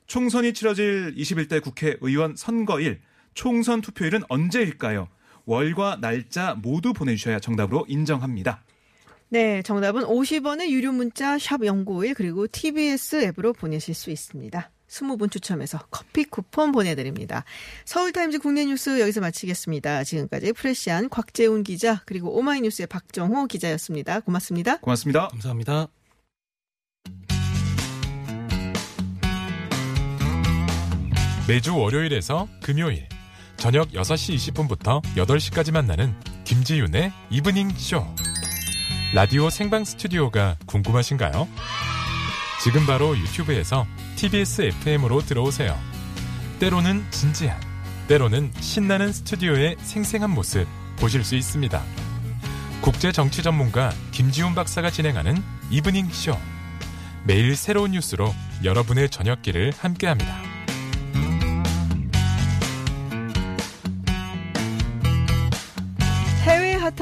총선이 0.06 0.52
치러질 0.52 1.14
21대 1.16 1.62
국회의원 1.62 2.36
선거일 2.36 3.00
총선 3.34 3.80
투표일은 3.80 4.22
언제일까요? 4.28 5.08
월과 5.46 5.98
날짜 6.00 6.56
모두 6.60 6.92
보내주셔야 6.92 7.40
정답으로 7.40 7.86
인정합니다. 7.88 8.62
네, 9.28 9.62
정답은 9.62 10.02
50원의 10.02 10.70
유료 10.70 10.92
문자 10.92 11.38
샵 11.38 11.60
0951 11.62 12.14
그리고 12.14 12.46
TBS 12.46 13.24
앱으로 13.24 13.52
보내실 13.52 13.94
수 13.94 14.10
있습니다. 14.10 14.70
20분 14.88 15.30
추첨해서 15.30 15.78
커피 15.90 16.24
쿠폰 16.24 16.72
보내드립니다. 16.72 17.44
서울타임즈 17.84 18.38
국내 18.38 18.64
뉴스 18.64 19.00
여기서 19.00 19.20
마치겠습니다. 19.20 20.04
지금까지 20.04 20.52
프레시안 20.52 21.08
곽재훈 21.08 21.62
기자 21.62 22.02
그리고 22.06 22.36
오마이뉴스의 22.38 22.86
박정호 22.86 23.46
기자였습니다. 23.46 24.20
고맙습니다. 24.20 24.78
고맙습니다. 24.78 25.28
감사합니다. 25.28 25.88
매주 31.48 31.76
월요일에서 31.76 32.48
금요일 32.60 33.08
저녁 33.56 33.90
6시 33.90 34.34
20분부터 34.34 35.00
8시까지 35.14 35.72
만나는 35.72 36.14
김지윤의 36.44 37.12
이브닝 37.30 37.70
쇼. 37.70 38.04
라디오 39.14 39.48
생방 39.48 39.84
스튜디오가 39.84 40.56
궁금하신가요? 40.66 41.48
지금 42.62 42.84
바로 42.84 43.16
유튜브에서 43.16 43.86
TBS 44.16 44.62
FM으로 44.62 45.20
들어오세요. 45.20 45.78
때로는 46.58 47.04
진지한, 47.10 47.60
때로는 48.08 48.50
신나는 48.60 49.12
스튜디오의 49.12 49.76
생생한 49.78 50.30
모습 50.30 50.66
보실 50.96 51.22
수 51.22 51.36
있습니다. 51.36 51.82
국제 52.80 53.12
정치 53.12 53.42
전문가 53.42 53.92
김지훈 54.12 54.54
박사가 54.54 54.90
진행하는 54.90 55.36
이브닝 55.70 56.08
쇼. 56.10 56.36
매일 57.24 57.56
새로운 57.56 57.90
뉴스로 57.90 58.34
여러분의 58.64 59.10
저녁길을 59.10 59.72
함께합니다. 59.78 60.55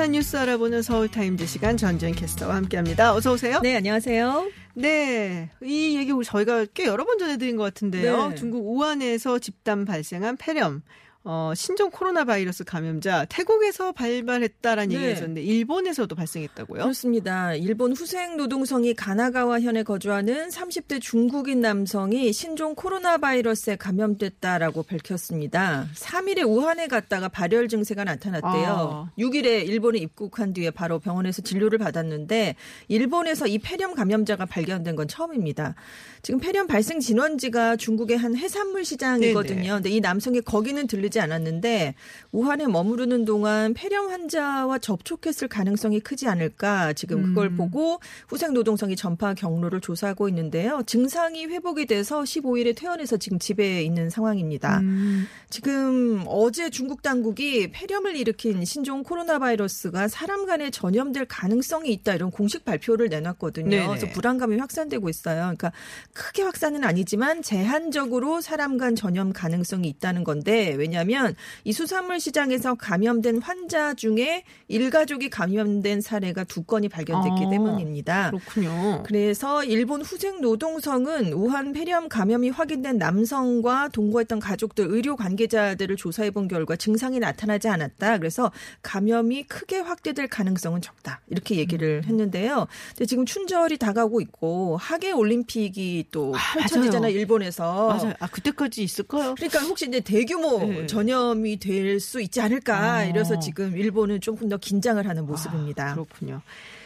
핫한 0.05 0.13
뉴스 0.13 0.37
알아보는 0.37 0.83
서울타임즈 0.83 1.47
시간 1.47 1.79
전주현 1.79 2.13
캐스터와 2.13 2.57
함께합니다. 2.57 3.15
어서 3.15 3.33
오세요. 3.33 3.61
네, 3.63 3.75
안녕하세요. 3.75 4.51
네, 4.75 5.49
이 5.63 5.97
얘기 5.97 6.13
저희가 6.23 6.67
꽤 6.75 6.85
여러 6.85 7.07
번 7.07 7.17
전해드린 7.17 7.57
것 7.57 7.63
같은데요. 7.63 8.29
네. 8.29 8.35
중국 8.35 8.67
우한에서 8.67 9.39
집단 9.39 9.87
발생한 9.87 10.37
폐렴. 10.37 10.83
어, 11.27 11.53
신종 11.57 11.91
코로나 11.91 12.25
바이러스 12.25 12.65
감염자 12.65 13.25
태국에서 13.31 13.93
발발했다라는 13.93 14.89
네. 14.91 14.95
얘기가 14.95 15.11
있었는데 15.13 15.43
일본에서도 15.43 16.15
발생했다고요? 16.15 16.83
그렇습니다. 16.83 17.55
일본 17.55 17.95
후생 17.95 18.37
노동성이 18.37 18.93
가나가와 18.93 19.61
현에 19.61 19.83
거주하는 19.85 20.51
30대 20.51 21.01
중국인 21.01 21.63
남성이 21.63 22.31
신종 22.35 22.75
코로나 22.75 23.17
바이러스에 23.17 23.77
감염됐다라고 23.77 24.83
밝혔습니다. 24.83 25.89
3일에 25.95 26.47
우한에 26.47 26.89
갔다가 26.89 27.29
발열 27.31 27.69
증세가 27.69 28.05
나타났대요. 28.05 28.51
아. 28.51 29.11
6일에 29.19 29.67
일본에 29.67 30.01
입국한 30.01 30.53
뒤에 30.53 30.71
바로 30.71 30.99
병원에서 30.99 31.41
진료를 31.41 31.79
받았는데 31.79 32.55
일본에서 32.89 33.47
이 33.47 33.59
폐렴 33.59 33.95
감염자가 33.95 34.45
발견된 34.45 34.95
건 34.95 35.09
처음입니다. 35.09 35.75
지금 36.21 36.39
폐렴 36.39 36.67
발생 36.67 37.01
진원지가 37.01 37.77
중국의 37.77 38.19
한 38.19 38.37
해산물 38.37 38.85
시장이거든요. 38.85 39.63
네네. 39.63 39.69
근데 39.69 39.91
이 39.91 40.01
남성이 40.01 40.43
거기는 40.43 40.87
들르지 40.87 41.14
않았는데 41.21 41.95
우한에 42.33 42.67
머무르는 42.67 43.25
동안 43.25 43.75
폐렴 43.75 44.11
환자와 44.11 44.79
접촉했을 44.79 45.49
가능성이 45.49 46.01
크지 46.01 46.29
않을까 46.29 46.93
지금 46.93 47.23
그걸 47.23 47.49
음. 47.49 47.57
보고 47.57 48.01
후생 48.29 48.53
노동성이 48.53 48.97
전파 48.97 49.35
경로를 49.35 49.81
조사하고 49.81 50.29
있는데요. 50.29 50.83
증상이 50.87 51.47
회복이 51.47 51.87
돼서 51.87 52.23
15일에 52.23 52.77
퇴원해서 52.77 53.17
지금 53.17 53.39
집에 53.39 53.83
있는 53.83 54.11
상황입니다. 54.11 54.81
음, 54.81 55.27
지금 55.51 56.25
어제 56.27 56.71
중국 56.71 57.03
당국이 57.03 57.71
폐렴을 57.71 58.17
일으킨 58.17 58.65
신종 58.65 59.03
코로나 59.03 59.39
바이러스가 59.39 60.09
사람 60.09 60.47
간에 60.47 60.71
전염될 60.71 61.27
가능성이 61.27 61.93
있다 61.93 62.15
이런 62.15 62.31
공식 62.31 62.65
발표를 62.65 63.09
내놨거든요. 63.09 63.71
네네. 63.71 63.87
그래서 63.87 64.07
불안감이 64.09 64.59
확산되고 64.59 65.09
있어요. 65.09 65.43
그러니까 65.43 65.73
크게 66.13 66.43
확산은 66.43 66.85
아니지만 66.85 67.43
제한적으로 67.43 68.41
사람 68.41 68.79
간 68.79 68.97
전염 68.97 69.33
가능성이 69.33 69.89
있다는 69.89 70.25
건데 70.25 70.75
왜냐 70.75 71.04
하면 71.05 71.35
이 71.65 71.73
수산물 71.73 72.19
시장에서 72.21 72.75
감염된 72.75 73.41
환자 73.41 73.95
중에 73.95 74.45
일가족이 74.69 75.31
감염된 75.31 76.01
사례가 76.01 76.45
두 76.45 76.65
건이 76.65 76.89
발견됐기 76.89 77.47
아, 77.47 77.51
때문입니다. 77.51 78.31
그렇군요. 78.31 79.03
그래서 79.05 79.65
일본 79.65 80.03
후생 80.03 80.41
노동성은 80.41 81.33
우한 81.33 81.73
폐렴 81.73 82.09
감염이 82.09 82.51
확인된 82.51 82.99
남성과 82.99 83.89
동거했던 83.89 84.41
가족들 84.41 84.87
의료 84.89 85.17
관계자들을 85.17 85.97
조사해 85.97 86.31
본 86.31 86.49
결과 86.49 86.77
증상이 86.77 87.19
나타나지 87.21 87.69
않았다. 87.69 88.19
그래서 88.19 88.51
감염이 88.83 89.45
크게 89.45 89.79
확대될 89.79 90.29
가능성은 90.29 90.81
적다. 90.81 91.21
이렇게 91.29 91.57
얘기를 91.57 92.03
음. 92.05 92.09
했는데요. 92.09 92.67
근데 92.91 93.07
지금 93.07 93.27
춘절이 93.27 93.79
다가오고 93.79 94.21
있고 94.23 94.77
하계 94.79 95.13
올림픽이 95.13 96.07
또 96.11 96.35
아, 96.35 96.59
펼쳐지잖아요. 96.59 97.01
맞아요. 97.01 97.15
일본에서. 97.15 97.89
맞아요. 97.89 98.15
아, 98.21 98.27
그때까지 98.27 98.83
있을까요? 98.83 99.35
그러니까 99.35 99.61
혹시 99.61 99.87
이제 99.87 100.01
대규모 100.01 100.59
네. 100.59 100.87
전염이 100.95 101.59
될 101.59 101.99
수 102.01 102.21
있지 102.21 102.41
않을까. 102.41 102.95
아. 102.95 103.05
이래서 103.05 103.39
지금 103.39 103.77
일본은 103.77 104.21
조금 104.21 104.49
더 104.49 104.57
긴장을 104.57 105.05
하는 105.07 105.27
모습입니다. 105.27 105.91
아, 105.91 105.95
그렇군요. 105.95 106.41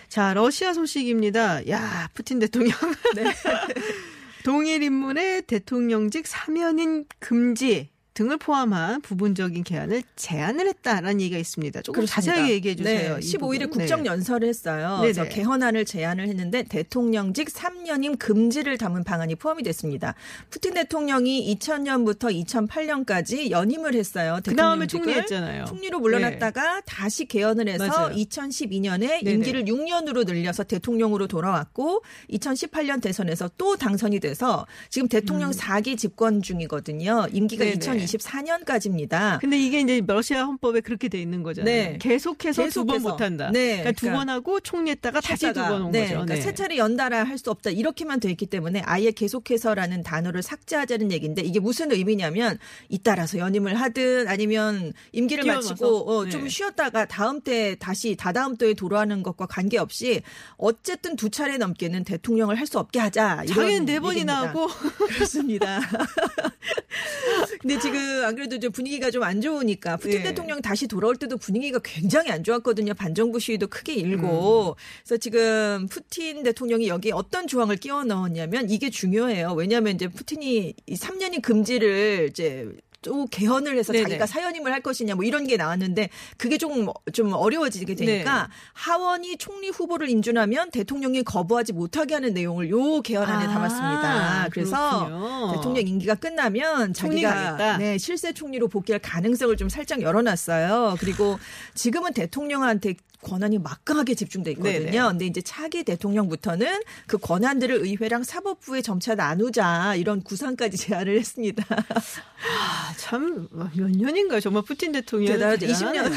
자, 0.09 0.33
러시아 0.33 0.73
소식입니다. 0.73 1.69
야, 1.69 2.09
푸틴 2.15 2.39
대통령. 2.39 2.73
네. 3.15 3.25
동일 4.45 4.83
인문의 4.83 5.43
대통령직 5.43 6.27
사면인 6.27 7.05
금지 7.19 7.91
등을 8.19 8.37
포함한 8.37 9.01
부분적인 9.03 9.63
개헌을 9.63 10.03
제안을 10.17 10.67
했다라는 10.67 11.21
얘기가 11.21 11.39
있습니다. 11.39 11.83
조금 11.83 12.01
그렇습니다. 12.01 12.33
자세하게 12.33 12.53
얘기해 12.55 12.75
주세요. 12.75 13.15
네, 13.15 13.21
15일에 13.21 13.71
국정 13.71 14.05
연설을 14.05 14.49
했어요. 14.49 14.89
네네. 14.89 15.01
그래서 15.03 15.23
네. 15.23 15.29
개헌안을 15.29 15.85
제안을 15.85 16.27
했는데 16.27 16.65
대통령직 16.65 17.49
3년임 17.49 18.19
금지를 18.19 18.77
담은 18.77 19.05
방안이 19.05 19.37
포함이 19.37 19.63
됐습니다. 19.63 20.17
푸틴 20.51 20.75
대통령이 20.75 21.57
2000년부터 21.61 22.45
2008년까지 22.45 23.51
연임을 23.51 23.95
했어요. 23.95 24.41
그 24.45 24.57
다음에 24.57 24.89
총리했잖아요. 24.89 25.67
총리로 25.67 26.01
물러났다가 26.01 26.75
네. 26.75 26.83
다시 26.87 27.25
개헌을 27.27 27.69
해서 27.69 27.87
맞아요. 27.87 28.17
2012년에 28.17 29.25
임기를 29.25 29.67
6년으로 29.67 30.27
늘려서 30.27 30.65
대통령으로 30.65 31.29
돌아왔고 31.29 32.03
2018년 32.31 33.01
대선에서 33.01 33.51
또 33.57 33.77
당선이 33.77 34.19
돼서 34.19 34.67
지금 34.91 35.07
대통령 35.07 35.51
음. 35.51 35.53
4기 35.53 35.97
집권 35.97 36.43
중이거든요. 36.43 37.29
임기가 37.33 37.65
2020 37.65 38.08
2024년까지입니다. 38.17 39.41
근데 39.41 39.59
이게 39.59 39.81
이제 39.81 40.01
러시아 40.07 40.45
헌법에 40.45 40.81
그렇게 40.81 41.09
돼 41.09 41.21
있는 41.21 41.43
거잖아요. 41.43 41.75
네. 41.75 41.99
계속해서 42.01 42.69
두번 42.69 42.87
계속해서. 42.99 43.09
못한다. 43.09 43.51
네. 43.53 43.67
그러니까 43.79 43.93
두 43.93 44.01
그러니까 44.03 44.19
번 44.19 44.29
하고 44.31 44.61
총리했다가 44.61 45.21
다시 45.21 45.41
두 45.41 45.47
했다가, 45.49 45.69
번온 45.69 45.91
네, 45.93 46.01
거죠. 46.03 46.13
그러니까 46.15 46.35
네. 46.35 46.41
세 46.41 46.55
차례 46.55 46.77
연달아 46.77 47.25
할 47.25 47.39
수 47.39 47.51
없다 47.53 47.71
이렇게만 47.71 48.19
돼 48.19 48.31
있기 48.33 48.47
때문에 48.47 48.83
아예 48.85 49.13
계속해서라는 49.13 50.03
단어를 50.03 50.43
삭제하자는 50.43 51.13
얘기인데 51.13 51.41
이게 51.43 51.61
무슨 51.61 51.93
의미냐면 51.93 52.59
잇따라서 52.89 53.39
연임을 53.39 53.75
하든 53.77 54.27
아니면 54.27 54.93
임기를 55.13 55.45
뛰어가서? 55.45 55.69
마치고 55.71 56.11
어, 56.11 56.29
좀 56.29 56.43
네. 56.45 56.49
쉬었다가 56.49 57.05
다음 57.07 57.41
때 57.41 57.77
다시 57.79 58.17
다다음 58.17 58.57
때에 58.57 58.75
돌아오는 58.75 59.23
것과 59.23 59.47
관계없이 59.47 60.23
어쨌든 60.57 61.15
두 61.15 61.31
차례 61.31 61.59
넘게는 61.59 62.03
대통령을 62.05 62.57
할 62.59 62.69
수 62.69 62.79
없게 62.79 62.99
하자. 62.99 63.45
이런 63.45 63.55
자기는 63.55 63.85
네 63.87 63.99
번이나. 63.99 64.49
하고 64.49 64.67
그렇습니다. 65.15 65.81
근데 67.61 67.79
지금 67.79 67.88
안 67.97 68.35
그래도 68.35 68.59
좀 68.59 68.73
분위기가 68.73 69.11
좀 69.11 69.23
안 69.23 69.41
좋으니까 69.41 69.97
푸틴 69.97 70.21
예. 70.21 70.23
대통령 70.23 70.63
다시 70.63 70.87
돌아올 70.87 71.17
때도 71.17 71.37
분위기가 71.37 71.79
굉장히 71.83 72.31
안 72.31 72.43
좋았거든요. 72.45 72.95
반정부 72.95 73.41
시위도 73.41 73.67
크게 73.67 73.95
일고. 73.95 74.77
그래서 75.05 75.19
지금 75.19 75.87
푸틴 75.91 76.43
대통령이 76.43 76.89
여기 76.89 77.13
어떤 77.13 77.47
조항을 77.47 77.77
끼워 77.77 78.05
넣었냐면 78.05 78.71
이게 78.71 78.91
중요해요. 78.91 79.53
왜냐하면 79.53 79.95
이제 79.95 80.09
푸틴이 80.09 80.75
이 80.87 80.95
3년이 80.95 81.43
금지를 81.43 82.29
이제 82.31 82.69
또 83.03 83.27
개헌을 83.27 83.79
해서 83.79 83.93
네네. 83.93 84.05
자기가 84.05 84.27
사연임을 84.27 84.73
할 84.73 84.81
것이냐 84.81 85.15
뭐 85.15 85.25
이런 85.25 85.47
게 85.47 85.57
나왔는데 85.57 86.11
그게 86.37 86.59
조금 86.59 86.89
좀 87.13 87.33
어려워지게 87.33 87.95
되니까 87.95 88.43
네. 88.43 88.53
하원이 88.73 89.37
총리 89.39 89.69
후보를 89.69 90.09
인준하면 90.09 90.71
대통령이 90.71 91.23
거부하지 91.23 91.73
못하게 91.73 92.15
하는 92.15 92.35
내용을 92.35 92.71
요 92.71 93.01
개헌 93.03 93.29
안에 93.29 93.45
아, 93.45 93.49
담았습니다. 93.49 94.49
그래서 94.51 95.07
그렇군요. 95.07 95.53
대통령 95.55 95.87
임기가 95.87 96.15
끝나면 96.17 96.93
자기가. 96.93 97.79
네, 97.79 97.99
실세 97.99 98.33
총리로 98.33 98.69
복귀할 98.69 99.01
가능성을 99.01 99.57
좀 99.57 99.69
살짝 99.69 100.03
열어놨어요. 100.03 100.97
그리고 100.99 101.39
지금은 101.75 102.13
대통령한테 102.13 102.95
권한이 103.23 103.59
막강하게 103.59 104.15
집중돼 104.15 104.53
있거든요. 104.53 104.91
네네. 104.91 105.09
근데 105.09 105.27
이제 105.27 105.41
차기 105.41 105.85
대통령부터는 105.85 106.83
그 107.07 107.19
권한들을 107.19 107.75
의회랑 107.77 108.25
사법부에 108.25 108.83
점차 108.83 109.15
나누자 109.15 109.95
이런 109.97 110.23
구상까지 110.23 110.77
제안을 110.79 111.19
했습니다. 111.19 111.65
아, 111.69 112.95
참 112.97 113.49
몇 113.75 113.91
년인가요? 113.91 114.41
정말 114.41 114.63
푸틴 114.63 114.93
대통령 114.93 115.33
대단하죠. 115.33 115.67
20년. 115.67 116.13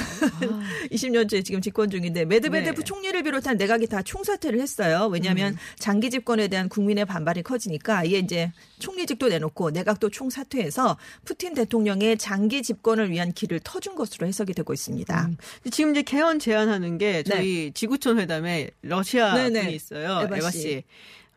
20년째 0.91 1.43
지금 1.45 1.61
집권 1.61 1.89
중인데 1.89 2.25
메드베데프 2.25 2.81
네. 2.81 2.83
총리를 2.83 3.23
비롯한 3.23 3.57
내각이 3.57 3.87
다 3.87 4.01
총사퇴를 4.01 4.59
했어요. 4.59 5.07
왜냐하면 5.11 5.57
장기 5.77 6.09
집권에 6.09 6.47
대한 6.47 6.69
국민의 6.69 7.05
반발이 7.05 7.43
커지니까 7.43 7.99
아예 7.99 8.19
이제 8.19 8.51
총리직도 8.79 9.29
내놓고 9.29 9.71
내각도 9.71 10.09
총사퇴해서 10.09 10.97
푸틴 11.25 11.53
대통령의 11.53 12.17
장기 12.17 12.61
집권을 12.61 13.11
위한 13.11 13.31
길을 13.31 13.61
터준 13.63 13.95
것으로 13.95 14.27
해석이 14.27 14.53
되고 14.53 14.73
있습니다. 14.73 15.29
지금 15.71 15.91
이제 15.91 16.01
개헌 16.01 16.39
제안하는 16.39 16.90
게 16.97 17.23
저희 17.23 17.71
지구촌 17.73 18.19
회담에 18.19 18.69
러시아 18.81 19.33
네. 19.35 19.49
네네. 19.49 19.61
분이 19.61 19.75
있어요. 19.75 20.21
에바 20.23 20.37
에바 20.37 20.51
씨. 20.51 20.83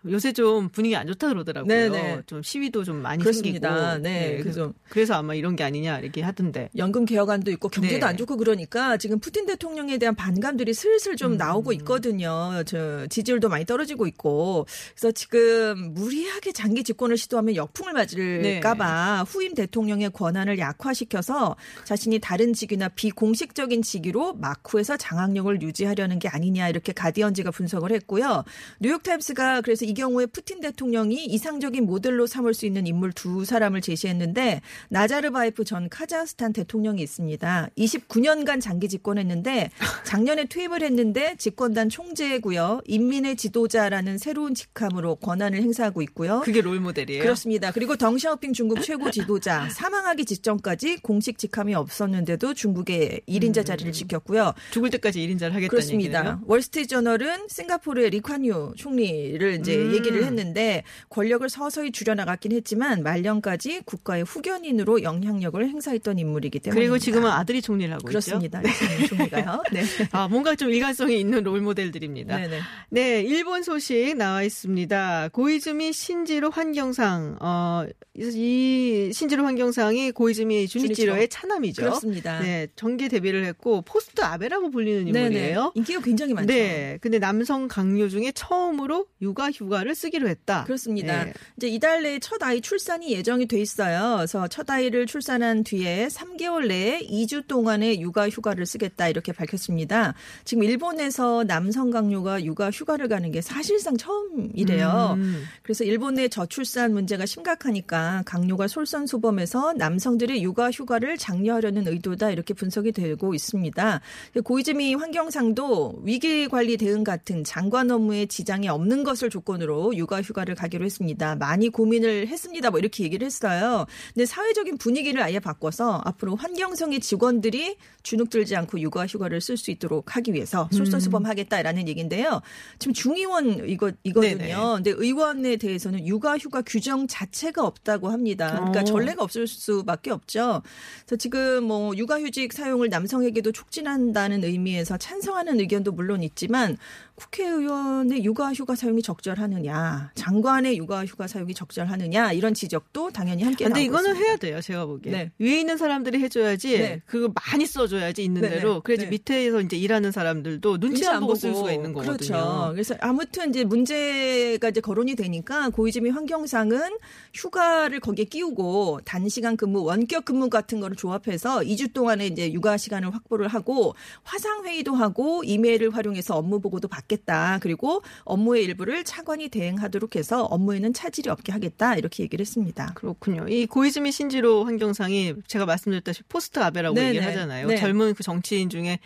씨. 0.05 0.12
요새 0.12 0.33
좀 0.33 0.69
분위기 0.69 0.95
안 0.97 1.07
좋다 1.07 1.29
그러더라고요. 1.29 1.69
네네. 1.69 2.23
좀 2.27 2.43
시위도 2.43 2.85
좀 2.85 2.97
많이 3.03 3.23
그렇습니다. 3.23 3.93
생기고. 3.93 4.03
네, 4.09 4.38
그래서, 4.43 4.43
그래서- 4.61 4.73
그래서 4.88 5.14
아마 5.14 5.35
이런 5.35 5.57
게 5.57 5.64
아니냐 5.64 5.99
이렇게 6.01 6.23
하던데. 6.23 6.69
연금 6.77 7.05
개혁안도 7.05 7.51
있고 7.53 7.69
경제도 7.69 8.01
네. 8.01 8.07
안 8.07 8.17
좋고 8.17 8.37
그러니까 8.37 8.97
지금 8.97 9.19
푸틴 9.19 9.47
대통령에 9.47 9.99
대한 9.99 10.14
반감들이 10.14 10.75
슬슬 10.75 11.17
좀 11.17 11.37
나오고 11.37 11.73
있거든요. 11.75 12.62
저 12.67 13.07
지지율도 13.07 13.49
많이 13.49 13.64
떨어지고 13.64 14.07
있고 14.07 14.67
그래서 14.95 15.12
지금 15.12 15.93
무리하게 15.95 16.53
장기 16.53 16.85
집권을 16.85 17.17
시도하면 17.17 17.57
역풍을 17.57 17.93
맞을까봐 17.93 19.25
후임 19.27 19.55
대통령의 19.55 20.11
권한을 20.11 20.59
약화시켜서 20.59 21.57
자신이 21.85 22.19
다른 22.19 22.53
직위나 22.53 22.88
비공식적인 22.88 23.83
직위로 23.83 24.35
마쿠에서 24.35 24.97
장악력을 24.97 25.62
유지하려는 25.62 26.19
게 26.19 26.29
아니냐 26.29 26.69
이렇게 26.69 26.93
가디언지가 26.93 27.51
분석을 27.51 27.93
했고요. 27.93 28.45
뉴욕타임스가 28.81 29.61
그래서 29.62 29.85
이 29.85 29.93
경우에 29.94 30.26
푸틴 30.26 30.61
대통령이 30.61 31.24
이상적인 31.26 31.87
모델로 31.87 32.26
삼을 32.26 32.54
수 32.54 32.66
있는 32.66 32.87
인물 32.87 33.12
두 33.12 33.44
사람을 33.44 33.80
제시했는데 33.80 34.61
나자르바예프 34.90 35.64
전 35.64 35.88
카자흐스탄 35.88 36.52
대통령이 36.52 37.02
있습니다. 37.02 37.70
29년간 37.78 38.61
장기 38.61 38.88
집권했는데 38.88 39.70
작년에 40.04 40.46
퇴임을 40.46 40.83
했는데 40.83 41.37
집권단 41.38 41.88
총재고요. 41.88 42.83
인민의 42.87 43.37
지도자라는 43.37 44.18
새로운 44.18 44.54
직함으로 44.54 45.16
권한을 45.16 45.62
행사하고 45.62 46.02
있고요. 46.02 46.40
그게 46.44 46.61
롤 46.61 46.80
모델이에요. 46.80 47.22
그렇습니다. 47.22 47.70
그리고 47.72 47.96
덩샤오핑 47.96 48.52
중국 48.52 48.83
최고 48.83 49.11
지도자 49.11 49.68
사망하기 49.70 50.24
직전까지 50.24 50.98
공식 51.02 51.38
직함이 51.38 51.74
없었는데도 51.74 52.54
중국의 52.54 53.22
1인자 53.28 53.64
자리를 53.64 53.92
지켰고요. 53.92 54.54
죽을 54.70 54.90
때까지 54.90 55.20
1인자를 55.20 55.52
하겠다는 55.52 55.68
그렇습니다. 55.68 56.18
얘기네요. 56.18 56.40
월스트리트저널은 56.46 57.48
싱가포르의 57.48 58.11
리콴유 58.11 58.74
총리를 58.76 59.59
이제 59.61 59.84
음. 59.87 59.94
얘기를 59.94 60.25
했는데 60.25 60.83
권력을 61.09 61.49
서서히 61.49 61.92
줄여나갔긴 61.92 62.53
했지만 62.53 63.03
말년까지 63.03 63.83
국가의 63.85 64.25
후견인으로 64.25 65.03
영향력을 65.03 65.66
행사했던 65.68 66.18
인물이기 66.18 66.61
때문에 66.61 66.81
그리고 66.81 66.99
지금은 66.99 67.31
아들이 67.31 67.62
총리를 67.62 67.92
하고 67.92 68.05
그렇습니다. 68.07 68.61
있죠. 68.62 68.85
리콴유 68.85 69.09
총리가요. 69.09 69.62
네. 69.73 69.83
아, 70.12 70.29
뭔가 70.29 70.55
좀 70.55 70.70
일관성이 70.70 71.20
있는 71.20 71.42
롤 71.42 71.61
모델들입니다. 71.61 72.37
네네. 72.37 72.61
네, 72.90 73.23
일본 73.23 73.62
소식 73.62 74.16
나와 74.16 74.42
있습니다. 74.42 75.31
고이즈미 75.33 75.92
신지로 75.92 76.51
환경상, 76.51 77.38
어, 77.40 77.85
이 78.14 79.11
신지로 79.12 79.44
환경상이 79.44 80.12
고이즈미 80.12 80.68
주니치로의 80.68 81.29
차남이죠. 81.29 81.83
그렇습니다. 81.83 82.40
네, 82.40 82.68
정계 82.77 83.09
데뷔를 83.09 83.44
했고 83.44 83.83
포스트 83.83 84.20
아베라고 84.23 84.70
불리는 84.70 85.05
네네. 85.07 85.27
인물이에요. 85.27 85.73
인기가 85.75 86.01
굉장히 86.01 86.35
많죠. 86.35 86.53
네, 86.53 86.99
근데 87.01 87.18
남성 87.18 87.68
각료 87.68 88.09
중에 88.09 88.33
처음으로 88.33 89.07
육아 89.20 89.51
휴가 89.51 89.74
를 89.83 89.95
쓰기로 89.95 90.29
했다. 90.29 90.65
그렇습니다. 90.65 91.25
네. 91.25 91.33
이제 91.57 91.69
이달 91.69 92.03
내에 92.03 92.19
첫 92.19 92.43
아이 92.43 92.61
출산이 92.61 93.13
예정이 93.13 93.47
돼 93.47 93.61
있어요. 93.61 94.17
그래서 94.19 94.47
첫 94.49 94.71
아이를 94.71 95.07
출산한 95.07 95.65
뒤에 95.65 96.09
3개월 96.09 96.69
내에 96.69 97.01
2주 97.01 97.47
동안의 97.47 98.01
육아 98.01 98.29
휴가를 98.29 98.67
쓰겠다 98.67 99.09
이렇게 99.09 99.33
밝혔습니다. 99.33 100.15
지금 100.45 100.63
일본에서 100.63 101.45
남성 101.45 101.91
강요가 101.91 102.45
육아 102.45 102.71
휴가를 102.71 103.09
가는 103.09 103.31
게 103.33 103.41
사실상 103.41 103.97
처음이래요. 103.97 105.15
음. 105.17 105.45
그래서 105.63 105.85
일본 105.85 106.15
내 106.15 106.29
저출산 106.29 106.93
문제가 106.93 107.27
심각하니까 107.27 108.23
강요가 108.27 108.69
솔선수범해서 108.69 109.75
남성들의 109.75 110.43
육아 110.43 110.71
휴가를 110.71 111.17
장려하려는 111.17 111.89
의도다 111.89 112.31
이렇게 112.31 112.53
분석이 112.55 112.93
되고 112.93 113.35
있습니다. 113.35 114.01
고이즈미 114.45 114.95
환경상도 114.95 116.03
위기 116.05 116.49
관리 116.49 116.77
대응 116.77 117.05
같은 117.05 117.45
장관 117.45 117.91
업무에 117.91 118.27
지장이 118.27 118.69
없는 118.69 119.05
것을 119.05 119.31
조건으로 119.31 119.63
육아 119.94 120.22
휴가를 120.22 120.55
가기로 120.55 120.85
했습니다. 120.85 121.37
많이 121.37 121.68
고민을 121.68 122.29
했습니다. 122.29 122.70
뭐 122.70 122.79
이렇게 122.79 123.05
얘기를 123.05 123.24
했어요. 123.24 123.87
근데 124.12 124.27
사회적인 124.27 124.79
분위기를 124.79 125.22
아예 125.22 125.38
바꿔서 125.38 126.00
앞으로 126.05 126.37
환경성의 126.37 127.00
직원들이 127.00 127.77
주눅 128.03 128.31
들지 128.31 128.57
않고 128.57 128.81
육아 128.81 129.07
휴가를 129.07 129.40
쓸 129.40 129.57
수 129.57 129.70
있도록 129.70 130.16
하기 130.16 130.35
위해서 130.35 130.68
솔선수범하겠다라는 130.72 131.88
얘기인데요. 131.88 132.40
지금 132.79 132.92
중의원 132.92 133.68
이거 133.68 133.92
이거든요. 134.05 134.37
네네. 134.37 134.55
근데 134.55 134.90
의원에 134.90 135.57
대해서는 135.57 136.07
육아 136.07 136.37
휴가 136.37 136.62
규정 136.62 137.07
자체가 137.07 137.64
없다고 137.64 138.09
합니다. 138.11 138.50
그러니까 138.57 138.81
어. 138.81 138.85
전례가 138.85 139.22
없을 139.22 139.46
수밖에 139.46 140.11
없죠. 140.11 140.62
그래서 141.07 141.16
지금 141.16 141.64
뭐 141.64 141.96
육아휴직 141.96 142.53
사용을 142.53 142.88
남성에게도 142.88 143.53
촉진한다는 143.53 144.44
의미에서 144.44 144.96
찬성하는 144.96 145.61
의견도 145.61 145.92
물론 145.92 146.22
있지만 146.22 146.77
국회의원의 147.16 148.24
육아휴가 148.24 148.74
사용이 148.74 149.00
적절하느냐, 149.00 150.11
장관의 150.16 150.77
육아휴가 150.79 151.29
사용이 151.29 151.55
적절하느냐 151.55 152.33
이런 152.33 152.55
지적도 152.55 153.11
당연히 153.11 153.44
함께 153.44 153.64
근데 153.64 153.83
이거는 153.83 154.11
있습니다. 154.11 154.27
해야 154.27 154.37
돼요. 154.37 154.61
제가 154.61 154.87
보기에 154.87 155.12
네. 155.12 155.33
위에 155.38 155.61
있는 155.61 155.77
사람들이 155.77 156.20
해줘야지 156.20 156.79
네. 156.79 157.03
그거 157.07 157.33
많이 157.35 157.66
써줘야지 157.66 158.24
있는 158.24 158.42
네, 158.42 158.48
네. 158.48 158.57
대로 158.57 158.81
그래야지 158.81 159.05
네. 159.05 159.11
밑에서 159.11 159.61
이제 159.61 159.77
일하는 159.77 160.11
사람들도 160.11 160.79
눈치 160.79 161.07
안 161.07 161.20
보고 161.20 161.37
쓸 161.37 161.55
수가 161.55 161.72
있는 161.72 161.92
거거든요. 161.92 162.16
그렇죠. 162.16 162.68
그래서 162.72 162.96
아무튼 163.00 163.50
이제 163.50 163.62
문제가 163.62 164.68
이제 164.68 164.81
거론이 164.81 165.14
되니까 165.14 165.70
및 166.03 166.11
환경상은 166.11 166.98
휴가를 167.33 168.00
거기에 168.00 168.24
끼우고 168.24 169.00
단시간 169.05 169.57
근무, 169.57 169.85
원격 169.85 170.24
근무 170.24 170.50
같은 170.50 170.81
거를 170.81 170.96
조합해서 170.96 171.61
2주 171.61 171.92
동안에 171.92 172.27
이제 172.27 172.53
육아 172.53 172.77
시간을 172.77 173.14
확보를 173.14 173.46
하고 173.48 173.94
화상 174.24 174.64
회의도 174.64 174.94
하고 174.94 175.44
이메일을 175.44 175.94
활용해서 175.94 176.37
업무 176.37 176.61
보고도 176.61 176.88
받 176.88 177.04
겠다. 177.09 177.59
그리고 177.61 178.03
업무의 178.25 178.64
일부를 178.64 179.05
차관이 179.05 179.49
대행하도록 179.49 180.17
해서 180.17 180.45
업무에는 180.45 180.93
차질이 180.93 181.31
없게 181.31 181.53
하겠다. 181.53 181.97
이렇게 181.97 182.23
얘기를 182.23 182.43
했습니다. 182.43 182.93
그렇군요. 182.95 183.47
이 183.49 183.67
고이즈미 183.67 184.12
신지로 184.12 184.64
환경상이 184.64 185.35
제가 185.47 185.67
말씀드렸다시피 185.67 186.29
포스트 186.29 186.59
아베라고 186.61 186.95
네네. 186.95 187.09
얘기를 187.09 187.27
하잖아요. 187.29 187.67
네. 187.69 187.77
젊은 187.77 188.14
그 188.14 188.23
정치인 188.23 188.69
중에 188.69 188.99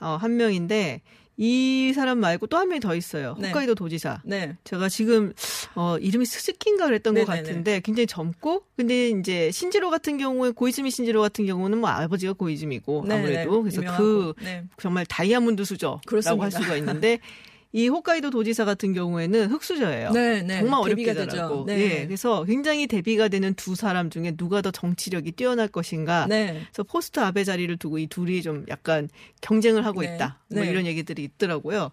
어, 0.00 0.18
한 0.20 0.36
명인데 0.36 1.00
이 1.38 1.92
사람 1.94 2.18
말고 2.18 2.46
또 2.46 2.56
한 2.56 2.68
명이 2.68 2.80
더 2.80 2.94
있어요. 2.94 3.36
네. 3.38 3.48
홋카이도 3.48 3.74
도지사. 3.74 4.22
네. 4.24 4.56
제가 4.64 4.88
지금 4.88 5.32
어 5.74 5.98
이름이 5.98 6.24
스즈키인가 6.24 6.86
그랬던 6.86 7.14
것 7.14 7.20
네네네. 7.28 7.42
같은데 7.48 7.80
굉장히 7.80 8.06
젊고 8.06 8.62
근데 8.76 9.10
이제 9.10 9.50
신지로 9.50 9.90
같은 9.90 10.16
경우에 10.16 10.50
고이즈미 10.50 10.90
신지로 10.90 11.20
같은 11.20 11.44
경우는 11.46 11.78
뭐 11.78 11.90
아버지가 11.90 12.32
고이즈미고 12.32 13.04
네네. 13.06 13.20
아무래도 13.20 13.62
그래서 13.62 13.82
유명하고. 13.82 14.04
그 14.04 14.34
네. 14.42 14.64
정말 14.80 15.04
다이아몬드 15.06 15.64
수저라고. 15.64 16.42
할 16.42 16.50
수가 16.50 16.76
있는데 16.76 17.18
이 17.76 17.88
홋카이도 17.88 18.30
도지사 18.30 18.64
같은 18.64 18.94
경우에는 18.94 19.50
흑수저예요. 19.50 20.12
네, 20.12 20.40
네. 20.40 20.60
정말 20.60 20.80
어렵게. 20.80 21.12
되죠. 21.12 21.64
네. 21.66 21.78
예. 21.78 22.06
그래서 22.06 22.42
굉장히 22.44 22.86
대비가 22.86 23.28
되는 23.28 23.52
두 23.52 23.74
사람 23.74 24.08
중에 24.08 24.32
누가 24.34 24.62
더 24.62 24.70
정치력이 24.70 25.32
뛰어날 25.32 25.68
것인가. 25.68 26.26
네. 26.26 26.62
그래서 26.72 26.84
포스트 26.84 27.20
아베 27.20 27.44
자리를 27.44 27.76
두고 27.76 27.98
이 27.98 28.06
둘이 28.06 28.40
좀 28.40 28.64
약간 28.68 29.10
경쟁을 29.42 29.84
하고 29.84 30.00
네. 30.00 30.14
있다. 30.14 30.38
뭐 30.48 30.62
네. 30.62 30.70
이런 30.70 30.86
얘기들이 30.86 31.24
있더라고요. 31.24 31.90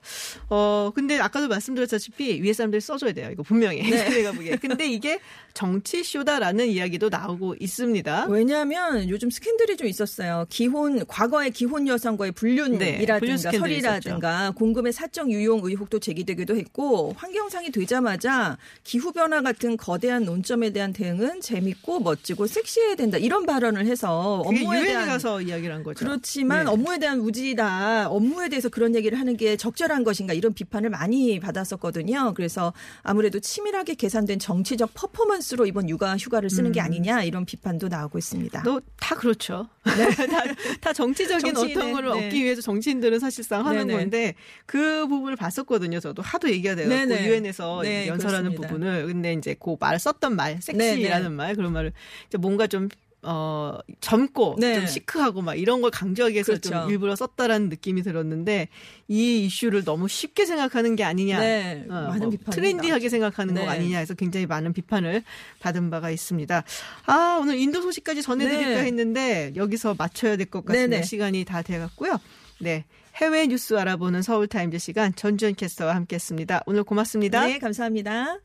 어, 0.50 0.91
근데 0.96 1.19
아까도 1.19 1.50
말씀드렸다시피 1.50 2.41
위에 2.41 2.54
사람들이 2.54 2.80
써줘야 2.80 3.12
돼요. 3.12 3.30
이거 3.32 3.43
분명히. 3.43 3.82
네. 3.84 4.08
내가 4.08 4.32
보기에. 4.32 4.56
근데 4.56 4.88
이게 4.88 5.19
정치쇼다라는 5.54 6.67
이야기도 6.67 7.10
나오고 7.10 7.56
있습니다. 7.60 8.28
왜냐하면 8.30 9.10
요즘 9.10 9.30
스캔들이 9.30 9.76
좀 9.76 9.88
있었어요. 9.88 10.46
기혼 10.50 11.06
과거의 11.08 11.52
기혼 11.52 11.88
여성과의 11.88 12.32
네, 12.32 12.36
불륜 12.36 12.78
불륜이라든가 12.78 13.52
설이라든가 13.52 14.52
공금의 14.52 14.93
사적 14.93 15.30
유용 15.30 15.62
의혹도 15.74 16.00
제기되기도 16.00 16.56
했고 16.56 17.14
환경상이 17.18 17.72
되자마자 17.72 18.58
기후 18.84 19.12
변화 19.12 19.42
같은 19.42 19.78
거대한 19.78 20.24
논점에 20.24 20.72
대한 20.72 20.94
대응은 20.94 21.42
재밌고 21.42 22.00
멋지고 22.00 22.48
섹시해야 22.48 22.96
된다 22.96 23.18
이런 23.18 23.46
발언을 23.46 23.86
해서 23.86 24.42
업무에 24.46 24.84
대한 24.84 25.08
가서 25.08 25.42
이야기를 25.42 25.74
한 25.76 25.84
거죠. 25.84 26.00
그렇지만 26.00 26.66
네. 26.66 26.72
업무에 26.72 26.98
대한 26.98 27.20
우지다. 27.20 28.10
업무에 28.10 28.50
대해서 28.50 28.70
그런 28.70 28.96
얘기를 28.96 29.20
하는 29.20 29.36
게 29.38 29.58
적절한 29.58 30.04
것인가 30.04 30.34
이런 30.34 30.54
비판을 30.54 30.90
많이 30.90 31.40
받았었거든요. 31.40 32.34
그래서 32.36 32.74
아무래도 33.02 33.40
치밀하게 33.40 33.96
계산된 33.96 34.40
정치적 34.40 34.92
퍼포먼스로 34.94 35.66
이번 35.66 35.90
육아 35.90 36.16
휴가를 36.18 36.50
쓰는 36.50 36.72
게 36.72 36.80
아니냐 36.80 37.24
이런 37.24 37.46
비판도 37.46 37.88
나오고 37.90 38.18
있습니다. 38.18 38.64
너 38.64 38.82
다 39.04 39.16
그렇죠. 39.16 39.68
다, 39.84 40.44
다 40.80 40.94
정치적인 40.94 41.54
정치인은, 41.54 41.82
어떤 41.82 41.94
거를 41.94 42.10
네. 42.18 42.28
얻기 42.28 42.42
위해서 42.42 42.62
정치인들은 42.62 43.20
사실상 43.20 43.66
하는 43.66 43.88
네네. 43.88 44.00
건데 44.00 44.36
그 44.66 45.06
부분을 45.08 45.36
봤었 45.36 45.62
거든요. 45.63 45.99
저도 45.99 46.21
하도 46.21 46.49
얘기가 46.49 46.76
네네. 46.76 47.28
유엔에서 47.28 47.82
네, 47.84 48.08
연설하는 48.08 48.52
그렇습니다. 48.56 48.67
부분을 48.67 49.06
근데 49.08 49.34
이제 49.34 49.56
그 49.60 49.76
말 49.80 49.99
썼던 49.99 50.36
말 50.36 50.62
섹시라는 50.62 51.32
말 51.34 51.56
그런 51.56 51.73
말을 51.73 51.93
이제 52.28 52.38
뭔가 52.38 52.67
좀 52.67 52.89
어, 53.26 53.78
젊고 54.02 54.58
네. 54.60 54.76
좀 54.76 54.86
시크하고 54.86 55.41
막 55.41 55.56
이런 55.56 55.82
걸 55.82 55.91
강조하기 55.91 56.34
위해서 56.34 56.58
좀 56.58 56.71
그렇죠. 56.73 56.89
일부러 56.91 57.15
썼다라는 57.15 57.69
느낌이 57.69 58.02
들었는데 58.04 58.67
이 59.08 59.45
이슈를 59.45 59.86
너무 59.86 60.10
쉽게 60.10 60.45
생각하는 60.45 60.97
게 60.97 61.06
아니냐. 61.06 61.39
네, 61.39 61.86
어, 61.89 61.93
많은 61.93 62.30
뭐 62.30 62.38
트렌디하게 62.52 63.08
생각하는 63.08 63.54
네. 63.54 63.63
거 63.63 63.71
아니냐 63.71 63.99
해서 63.99 64.13
굉장히 64.13 64.45
많은 64.45 64.73
비판을 64.73 65.23
받은 65.62 65.89
바가 65.89 66.12
있습니다. 66.12 66.63
아, 67.06 67.39
오늘 67.41 67.58
인도 67.58 67.82
소식까지 67.82 68.21
전해드릴까 68.23 68.69
네. 68.82 68.84
했는데 68.88 69.54
여기서 69.56 69.95
맞춰야 69.97 70.36
될 70.36 70.45
것 70.47 70.65
같습니다. 70.65 70.89
네네. 70.89 71.04
시간이 71.04 71.45
다 71.45 71.62
돼갔고요. 71.62 72.19
네. 72.60 72.84
해외 73.15 73.45
뉴스 73.47 73.76
알아보는 73.76 74.21
서울타임즈 74.21 74.80
시간 74.80 75.13
전주현 75.13 75.56
캐스터와 75.56 75.95
함께 75.95 76.15
했습니다. 76.15 76.62
오늘 76.65 76.84
고맙습니다. 76.84 77.45
네, 77.45 77.60
감사합니다. 77.60 78.39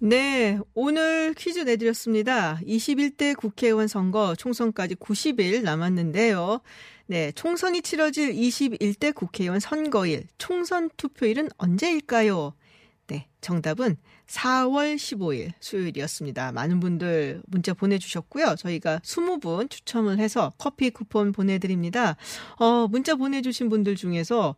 네, 0.00 0.58
오늘 0.74 1.34
퀴즈 1.34 1.58
내드렸습니다. 1.60 2.60
21대 2.66 3.36
국회의원 3.36 3.88
선거 3.88 4.34
총선까지 4.36 4.94
90일 4.94 5.62
남았는데요. 5.62 6.60
네, 7.06 7.32
총선이 7.32 7.82
치러질 7.82 8.32
21대 8.32 9.14
국회의원 9.14 9.60
선거일, 9.60 10.26
총선 10.38 10.88
투표일은 10.96 11.48
언제일까요? 11.58 12.54
네, 13.08 13.26
정답은 13.40 13.96
4월 14.28 14.96
15일 14.96 15.52
수요일이었습니다. 15.58 16.52
많은 16.52 16.80
분들 16.80 17.42
문자 17.46 17.74
보내주셨고요. 17.74 18.56
저희가 18.56 19.00
20분 19.02 19.70
추첨을 19.70 20.18
해서 20.18 20.52
커피 20.58 20.90
쿠폰 20.90 21.32
보내드립니다. 21.32 22.16
어, 22.56 22.86
문자 22.88 23.14
보내주신 23.16 23.68
분들 23.68 23.96
중에서, 23.96 24.54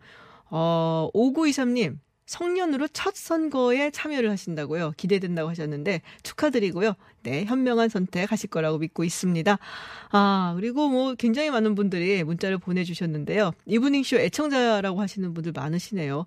어, 0.50 1.08
5923님, 1.14 1.98
성년으로 2.26 2.86
첫 2.88 3.16
선거에 3.16 3.90
참여를 3.90 4.30
하신다고요. 4.30 4.92
기대된다고 4.96 5.50
하셨는데 5.50 6.00
축하드리고요. 6.22 6.94
네, 7.22 7.44
현명한 7.44 7.88
선택 7.88 8.32
하실 8.32 8.48
거라고 8.50 8.78
믿고 8.78 9.04
있습니다. 9.04 9.58
아, 10.10 10.52
그리고 10.56 10.88
뭐 10.88 11.14
굉장히 11.14 11.50
많은 11.50 11.74
분들이 11.74 12.22
문자를 12.24 12.58
보내주셨는데요. 12.58 13.52
이브닝쇼 13.66 14.18
애청자라고 14.18 15.00
하시는 15.00 15.34
분들 15.34 15.52
많으시네요. 15.52 16.26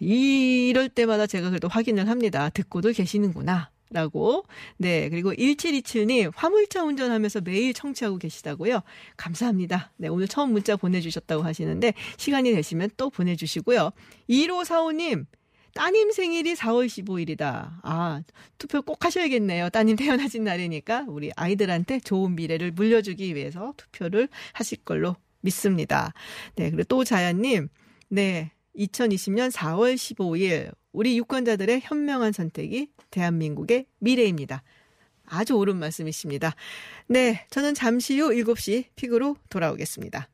이럴 0.00 0.88
때마다 0.88 1.26
제가 1.26 1.48
그래도 1.48 1.68
확인을 1.68 2.08
합니다. 2.08 2.50
듣고도 2.50 2.92
계시는구나. 2.92 3.70
라고. 3.90 4.44
네. 4.76 5.08
그리고 5.08 5.32
1727님, 5.32 6.32
화물차 6.34 6.82
운전하면서 6.82 7.42
매일 7.42 7.72
청취하고 7.72 8.18
계시다고요. 8.18 8.80
감사합니다. 9.16 9.92
네. 9.98 10.08
오늘 10.08 10.26
처음 10.26 10.52
문자 10.52 10.74
보내주셨다고 10.74 11.44
하시는데, 11.44 11.94
시간이 12.16 12.50
되시면 12.52 12.90
또 12.96 13.08
보내주시고요. 13.08 13.90
1545님, 14.28 15.26
따님 15.74 16.12
생일이 16.12 16.54
4월 16.54 16.86
15일이다. 16.86 17.80
아, 17.82 18.22
투표 18.58 18.80
꼭 18.80 19.04
하셔야겠네요. 19.04 19.70
따님 19.70 19.96
태어나신 19.96 20.44
날이니까 20.44 21.06
우리 21.08 21.32
아이들한테 21.36 21.98
좋은 22.00 22.36
미래를 22.36 22.70
물려주기 22.72 23.34
위해서 23.34 23.74
투표를 23.76 24.28
하실 24.52 24.78
걸로 24.78 25.16
믿습니다. 25.40 26.14
네, 26.54 26.70
그리고 26.70 26.84
또 26.84 27.04
자연님, 27.04 27.68
네, 28.08 28.52
2020년 28.76 29.50
4월 29.50 29.94
15일 29.94 30.72
우리 30.92 31.18
유권자들의 31.18 31.80
현명한 31.82 32.32
선택이 32.32 32.90
대한민국의 33.10 33.86
미래입니다. 33.98 34.62
아주 35.26 35.54
옳은 35.54 35.76
말씀이십니다. 35.76 36.54
네, 37.08 37.46
저는 37.50 37.74
잠시 37.74 38.18
후 38.18 38.30
7시 38.30 38.86
픽으로 38.94 39.36
돌아오겠습니다. 39.50 40.28